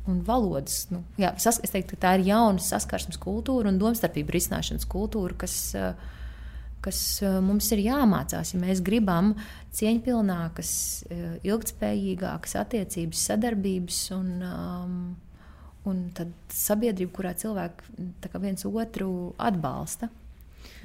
[0.08, 0.84] un valodas.
[0.92, 5.34] Nu, jā, sas, es teiktu, ka tā ir jauna saskarsmes kultūra un domstarpību risināšanas kultūra,
[5.42, 5.90] kas, uh,
[6.84, 9.34] kas uh, mums ir jāmācās, ja mēs gribam
[9.74, 10.74] cieņpilnākas,
[11.10, 15.00] uh, ilgspējīgākas attiecības, sadarbības un um,
[15.88, 20.10] un tad sabiedrība, kurā cilvēki viens otru atbalsta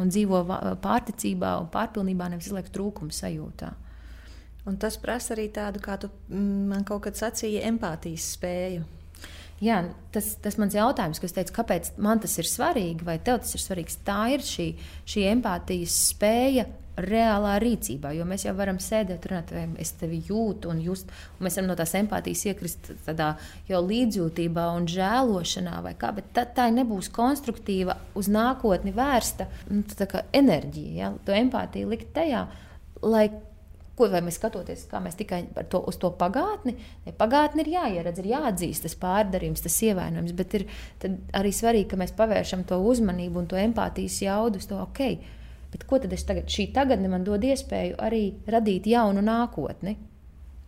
[0.02, 0.44] un dzīvo
[0.82, 3.72] pārticībā un pārpilnībā, nevis izliek trūkumu sajūtā.
[4.70, 8.86] Un tas prasa arī tādu, kā tu mm, man kaut kad sacīji, empātijas spēju.
[9.64, 9.80] Jā,
[10.12, 13.64] tas ir mans jautājums, kas teica, kāpēc man tas ir svarīgi, vai tev tas ir
[13.64, 14.00] svarīgs.
[14.08, 14.70] Tā ir šī,
[15.08, 16.66] šī empātijas spēja
[16.98, 18.14] reālā rīcībā.
[18.18, 21.72] Jo mēs jau varam sēdēt, runāt, vai es tevi jūtu, un, just, un mēs varam
[21.72, 23.34] no tās empātijas iekrist tādā
[23.70, 29.84] jau līdzjūtībā un žēlošanā, vai kā, bet tā, tā nebūs konstruktīva, uz nākotni vērsta nu,
[30.44, 30.94] enerģija.
[31.00, 31.16] Ja?
[31.26, 32.46] To empātiju likt tajā,
[33.04, 33.28] lai
[33.94, 36.74] Ko vai mēs skatoties, kā mēs tikai to, uz to pagātni?
[37.06, 40.66] Ne, pagātni ir jāieredz, ir jāatzīst tas pārdarījums, tas ievainojums, bet ir
[41.38, 45.04] arī svarīgi, ka mēs pavēršam to uzmanību un to empātijas jaudu uz to, ok,
[45.74, 49.98] Bet ko tad es tagad, šī tagadne man dod iespēju arī radīt jaunu nākotni?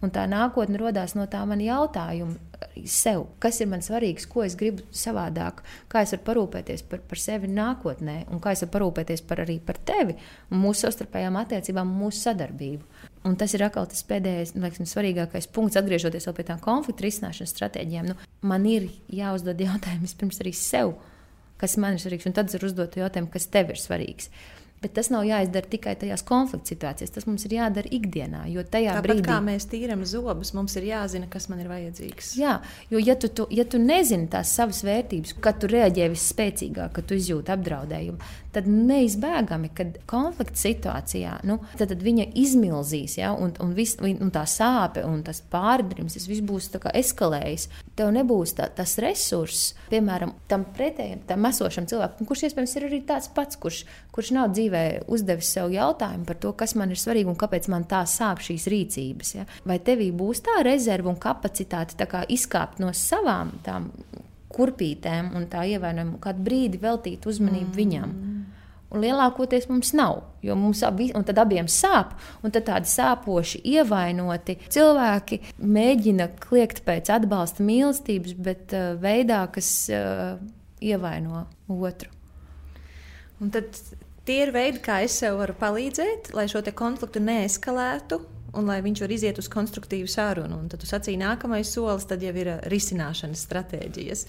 [0.03, 2.35] Un tā nākotne radās no tā man jautājuma
[2.89, 7.21] sev, kas ir man svarīgs, ko es gribu savādāk, kā es varu parūpēties par, par
[7.21, 10.17] sevi nākotnē, un kā es varu parūpēties par, arī par tevi
[10.51, 12.83] un mūsu savstarpējām attiecībām mūsu sadarbību.
[13.25, 18.11] Un tas ir atkal tas pēdējais, laikam, svarīgākais punkts, atgriežoties pie tām konfliktu risināšanas stratēģijām.
[18.11, 20.93] Nu, man ir jāuzdod jautājums pirms arī sev,
[21.61, 24.29] kas man ir svarīgs, un tad es varu uzdot jautājumu, kas tev ir svarīgs.
[24.85, 27.13] Bet tas nav jāizdara tikai tajās konflikta situācijās.
[27.15, 28.43] Tas mums ir jādara ikdienā.
[28.53, 32.35] Jo tajā Tāpat brīdī, kā mēs tīram zobus, mums ir jāzina, kas man ir vajadzīgs.
[32.37, 32.59] Jā,
[32.93, 37.09] jo ja tu, tu, ja tu nezini tās savas vērtības, kad tu reaģē visspēcīgāk, kad
[37.09, 43.51] tu izjūti apdraudējumu, tad neizbēgami, kad konflikta situācijā nu, tad, tad viņa izmilzīs, ja, un,
[43.63, 47.67] un, vis, un tā sāpe un tas pārdrims, tas viss būs eskalējis.
[47.95, 53.01] Tev nebūs tā, tas resurss, piemēram, tam pretējam, tam esošam cilvēkam, kurš iespējams ir arī
[53.07, 53.83] tāds pats, kurš,
[54.15, 54.74] kurš nav dzīvē
[55.11, 58.67] uzdevis sev jautājumu par to, kas man ir svarīgi un kāpēc man tā sāp šīs
[58.71, 59.33] rīcības.
[59.37, 59.47] Ja.
[59.67, 63.91] Vai tevī būs tā rezerve un kapacitāte izkāpt no savām tām
[64.55, 67.77] kurpītēm un tā ievainojumu, kādu brīdi veltīt uzmanību mm.
[67.79, 68.15] viņam.
[68.95, 72.13] Un lielākoties mums nav, jo mums abi, tad abiem sāp,
[72.45, 80.37] un tādi sāpoši, ievainoti cilvēki mēģina kliegt pēc atbalsta mīlestības, bet uh, veidā, kas uh,
[80.79, 82.13] ievaino otru.
[83.43, 83.75] Un tad
[84.27, 88.21] tie ir veidi, kā es sev varu palīdzēt, lai šo konfliktu neeskalētu
[88.55, 90.59] un lai viņš var iziet uz konstruktīvu sarunu.
[90.61, 94.25] Un tad tu sacīji, nākamais solis jau ir uh, risināšanas stratēģijas.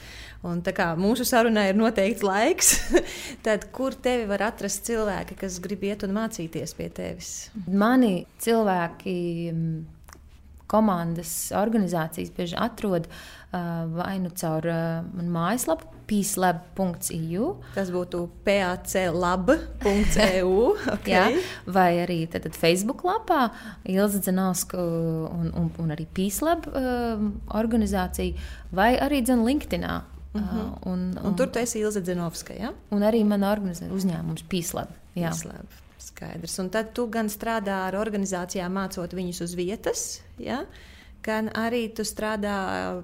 [0.50, 2.72] Un kā mūsu sarunai ir noteikts laiks,
[3.46, 7.34] tad kur tevi var atrast cilvēki, kas grib iet un mācīties pie tevis?
[7.66, 9.16] Mani cilvēki
[10.66, 13.12] komandas organizācijas bieži atrod uh,
[13.94, 17.46] vai nu caur uh, manu mājaslapu, peacelab.eu.
[17.74, 19.54] Tas būtu paclab.eu.
[20.96, 21.12] okay.
[21.12, 21.24] Jā,
[21.66, 23.50] vai arī tad, tad Facebook lapā
[23.90, 26.74] Ilza Zenovska un, un, un arī Peacelab uh,
[27.58, 28.34] organizācija,
[28.74, 29.94] vai arī dzen LinkedInā.
[30.36, 30.60] Uh -huh.
[30.60, 32.72] uh, un, un, un tur tu esi Ilza Zenovska, ja?
[32.90, 34.88] Un arī mana organizācija uzņēmums Peacelab.
[35.14, 35.30] Jā.
[35.30, 35.85] Peacelab.
[36.06, 36.58] Skaidrs.
[36.62, 40.04] Un tad tu gan strādā ar organizācijām, mācot viņus uz vietas,
[40.38, 40.64] ja?
[41.26, 42.56] gan arī tu strādā,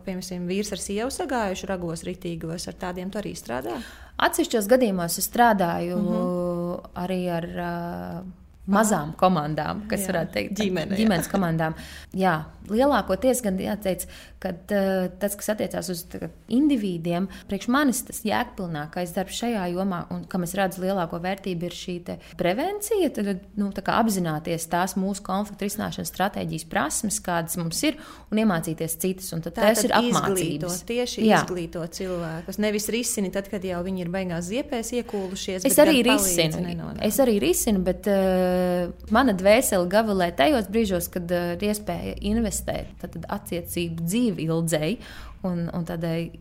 [0.07, 3.81] piemēram, vīrs ar sievu sagājuši ragos ritīgos, ar tādiem tu arī strādā?
[4.23, 6.15] Atsevišķos gadījumos es strādāju mhm.
[6.15, 6.95] -huh.
[7.03, 7.51] arī ar.
[7.65, 8.31] Uh,
[8.67, 11.33] mazām komandām, kas jā, varētu teikt, ģimene, ģimenes jā.
[11.33, 11.75] komandām.
[12.15, 12.35] Jā,
[12.71, 14.07] lielākoties gan jāteic,
[14.43, 20.03] ka uh, tas, kas attiecās uz tā, individiem, priekš manis tas jēgpilnākais darbs šajā jomā,
[20.13, 21.97] un kam es redzu lielāko vērtību, ir šī
[22.39, 23.11] prevencija.
[23.15, 27.99] Tad nu, apzināties tās mūsu konfliktu risināšanas stratēģijas prasmes, kādas mums ir,
[28.33, 29.31] un iemācīties citas.
[29.37, 30.81] Un tad tas ir apmācības.
[30.89, 31.43] Tieši Jā.
[31.43, 32.59] izglīto cilvēkus.
[32.63, 35.67] Nevis risini tad, kad jau viņi ir beigās ziepēs iekūlušies.
[35.69, 36.63] Es arī risinu.
[36.63, 37.03] Nenonāk.
[37.07, 43.07] Es arī risinu, bet uh, mana dvēsele gavilē tajos brīžos, kad uh, ir iespēja investēt
[43.33, 44.99] attiecību dzīvi dzīvi ildzēji
[45.47, 46.33] un, un tādai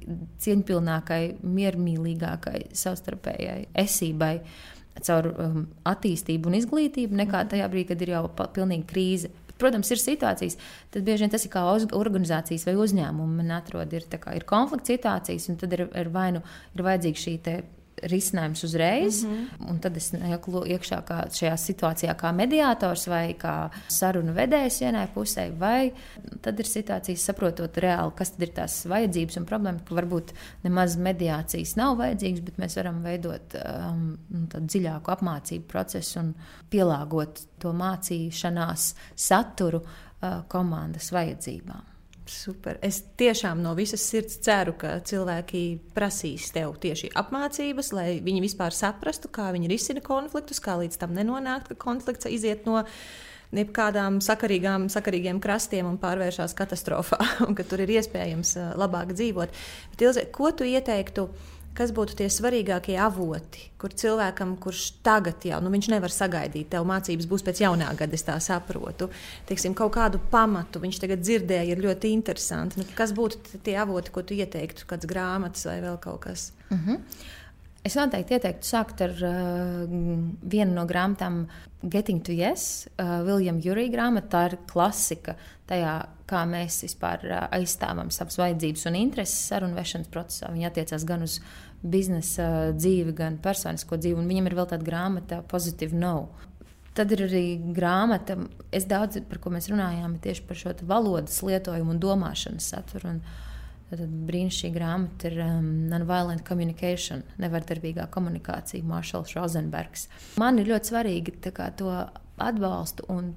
[0.42, 4.36] cieņpilnākai, miermīlīgākai savstarpējai esībai
[5.02, 9.32] caur um, attīstību un izglītību, nekā tajā brīdī, kad ir jau pilnīgi krīze.
[9.62, 10.58] Protams, ir situācijas,
[10.92, 13.38] tad bieži vien tas ir kā organizācijas vai uzņēmuma.
[13.38, 16.42] Man atrod, ir, kā, ir konflikts situācijas, un tad ir, ir vai nu
[16.74, 17.36] ir vajadzīga šī
[18.10, 19.80] risinājums uzreiz, mm -hmm.
[19.82, 25.52] tad es nāku iekšā kā šajā situācijā, kā mediātors vai kā sarunu vedējs vienai pusē,
[25.58, 25.92] vai
[26.42, 30.34] tad ir situācijas saprotot reāli, kas ir tās vajadzības un problēmas, ka varbūt
[30.64, 36.34] nemaz mediācijas nav vajadzīgas, bet mēs varam veidot um, nu, dziļāku apmācību procesu un
[36.70, 41.91] pielāgot to mācīšanās saturu uh, komandas vajadzībām.
[42.32, 42.78] Super.
[42.86, 45.64] Es tiešām no visas sirds ceru, ka cilvēki
[45.96, 51.12] prasīs tev tieši apmācības, lai viņi vispār saprastu, kā viņi risina konfliktus, kā līdz tam
[51.18, 52.86] nenonākt, ka konflikts iziet no
[53.52, 59.60] nekādām sakarīgām, sakarīgiem krastiem un pārvēršas katastrofā, un ka tur ir iespējams labāk dzīvot.
[59.92, 61.28] Bet, Ilze, ko tu ieteiktu?
[61.78, 67.30] Kas būtu tie svarīgākie avoti, kur cilvēkam, kurš tagad jau nu, nevar sagaidīt, tev mācības
[67.32, 69.10] būs pēc jaunā gada, es tā saprotu,
[69.50, 72.82] teiksim, kaut kādu pamatu viņš tagad dzirdēja, ir ļoti interesanti.
[72.82, 76.52] Nu, kas būtu tie avoti, ko tu ieteiktu, kādas grāmatas vai vēl kaut kas?
[76.70, 77.00] Mm -hmm.
[77.82, 81.48] Es noteikti ieteiktu sākt ar uh, vienu no grāmatām,
[81.82, 84.30] Getting to Yes, uh, Viljama Jurija grāmata.
[84.30, 85.34] Tā ir klasika
[85.70, 85.96] tajā,
[86.30, 90.52] kā mēs vispār uh, aizstāvam savas vajadzības un intereses sarunu vešanas procesā.
[90.54, 91.40] Viņa attiecās gan uz
[91.82, 94.20] biznesa dzīvi, gan personisko dzīvi.
[94.22, 96.16] Un viņam ir vēl tāda grāmata, Positive No.
[96.94, 98.36] Tad ir arī grāmata,
[98.70, 103.16] es daudz par ko mēs runājām, tieši par šo valodas lietojumu un domāšanas saturu.
[103.16, 103.24] Un,
[103.92, 110.06] Tad brīnišķīga grāmata ir um, Nonviolent Communication, nevardarbīgā komunikācija, Maršals Rozenbergs.
[110.40, 111.34] Man ir ļoti svarīgi
[111.76, 111.92] to
[112.40, 113.34] atbalstu un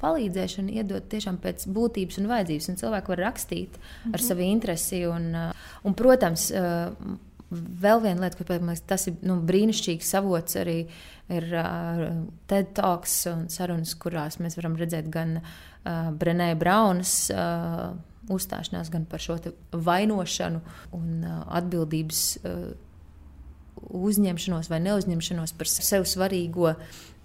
[0.00, 2.70] palīdzēšanu iedot tiešām pēc būtības un vajadzības.
[2.72, 4.14] Un cilvēki var rakstīt -hmm.
[4.14, 4.28] ar mhm.
[4.28, 5.02] savu interesi.
[5.06, 7.20] Un, uh, un, protams, uh,
[7.52, 10.86] Vēl viena lieta, ko liekas, tas ir nu, brīnišķīgs avots, arī
[11.28, 15.34] ir uh, TED Talks un sarunas, kurās mēs varam redzēt gan
[16.16, 17.28] Brenē Braunas
[18.30, 19.38] uzstāšanās, gan par šo
[19.72, 20.60] vainošanu
[20.94, 22.60] un uh, atbildības uh,
[23.82, 26.74] uzņemšanos vai neuzņemšanos par sev svarīgo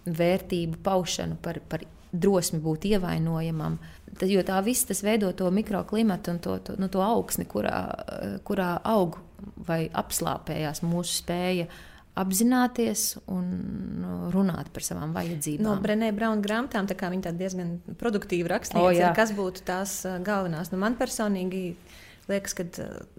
[0.07, 3.77] vērtību paušanu, par, par drosmi būt ievainojamam.
[4.17, 7.81] Tad, jo tā viss tas veido to mikroklimatu un to, to, nu, to augsni, kurā,
[8.47, 9.19] kurā aug
[9.67, 11.67] vai apslāpējās mūsu spēja
[12.17, 13.47] apzināties un
[14.01, 15.65] nu, runāt par savām vajadzībām.
[15.65, 20.71] No Brenē Brauna grāmatām tā viņa diezgan produktīvi rakstīja, kas būtu tās galvenās.
[20.73, 21.75] Nu, man personīgi
[22.27, 22.67] liekas, ka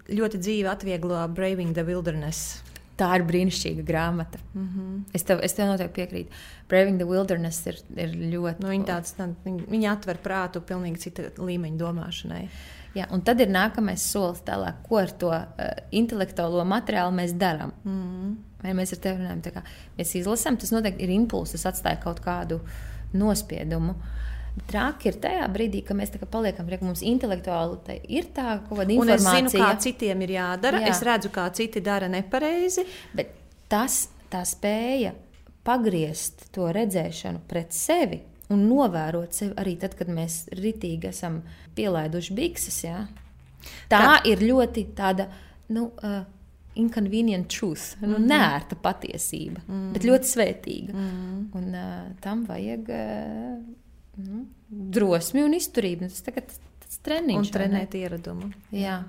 [0.09, 2.59] ļoti dzīve atvieglo Braving the Wilderness.
[2.99, 4.41] Tā ir brīnišķīga grāmata.
[4.53, 5.03] Mm -hmm.
[5.15, 6.41] es, tev, es tev noteikti piekrītu.
[6.69, 8.59] Braving the Wilderness ir, ir ļoti.
[8.59, 12.49] Nu, viņa, tāds, tā, viņa atver prātu pilnīgi cita līmeņa domāšanai.
[12.97, 15.45] Jā, un tad ir nākamais solis tālāk, ko ar to uh,
[15.91, 17.71] intelektuālo materiālu mēs darām.
[17.83, 18.35] Mm -hmm.
[18.59, 19.63] Vai mēs ar tevi runājam, kā
[19.97, 22.59] mēs izlasām, tas noteikti ir impulss, tas atstāja kaut kādu
[23.15, 23.95] nospiedumu.
[24.67, 27.99] Traki ir tajā brīdī, kad mēs paliekam pie mums intelektuāli.
[28.11, 29.31] Ir tā kaut kāda informācija.
[29.31, 30.81] Un es zinu, kā citiem ir jādara.
[30.83, 30.91] Jā.
[30.91, 32.83] Es redzu, kā citi dara nepareizi.
[33.15, 33.31] Bet
[33.71, 35.13] tas, tā spēja
[35.63, 38.19] pagriezt to redzēšanu pret sevi
[38.53, 41.41] un novērot sevi arī tad, kad mēs ritīgi esam
[41.77, 42.81] pielaiduši bikses.
[42.85, 43.03] Ja?
[43.91, 44.17] Tā Kā?
[44.29, 45.29] ir ļoti tāda.
[45.69, 46.23] Nu, uh,
[46.79, 48.31] Inconvenient truth, nu, mm -hmm.
[48.31, 49.91] nērta patiesība, mm -hmm.
[49.93, 50.93] bet ļoti svētīga.
[50.93, 51.45] Mm -hmm.
[51.57, 53.59] Un uh, tam vajag uh,
[54.17, 56.09] nu, drosmi un izturību.
[56.09, 57.37] Tas tagad tas treniņš.
[57.37, 58.51] Un trenēt ieradumu.
[58.71, 59.03] Jā.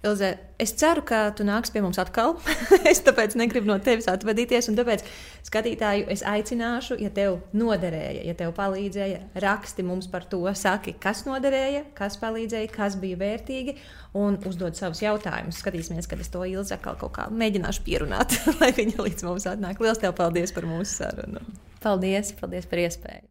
[0.00, 2.38] Ilze, es ceru, ka tu nāksi pie mums atkal.
[2.90, 4.70] es tāpēc negribu no tevis atvadīties.
[4.72, 5.04] Tāpēc
[5.44, 11.26] skatītāju es aicināšu, ja tev noderēja, ja tev palīdzēja, raksti mums par to, saki, kas
[11.28, 13.76] noderēja, kas palīdzēja, kas bija vērtīgi,
[14.16, 15.60] un uzdod savus jautājumus.
[15.60, 19.84] Skatīsimies, kad es to Ilze atkal kaut kā mēģināšu pierunāt, lai viņa līdz mums atnāk.
[19.84, 21.44] Lielas tev paldies par mūsu sarunu!
[21.84, 23.29] Paldies, paldies par iespēju!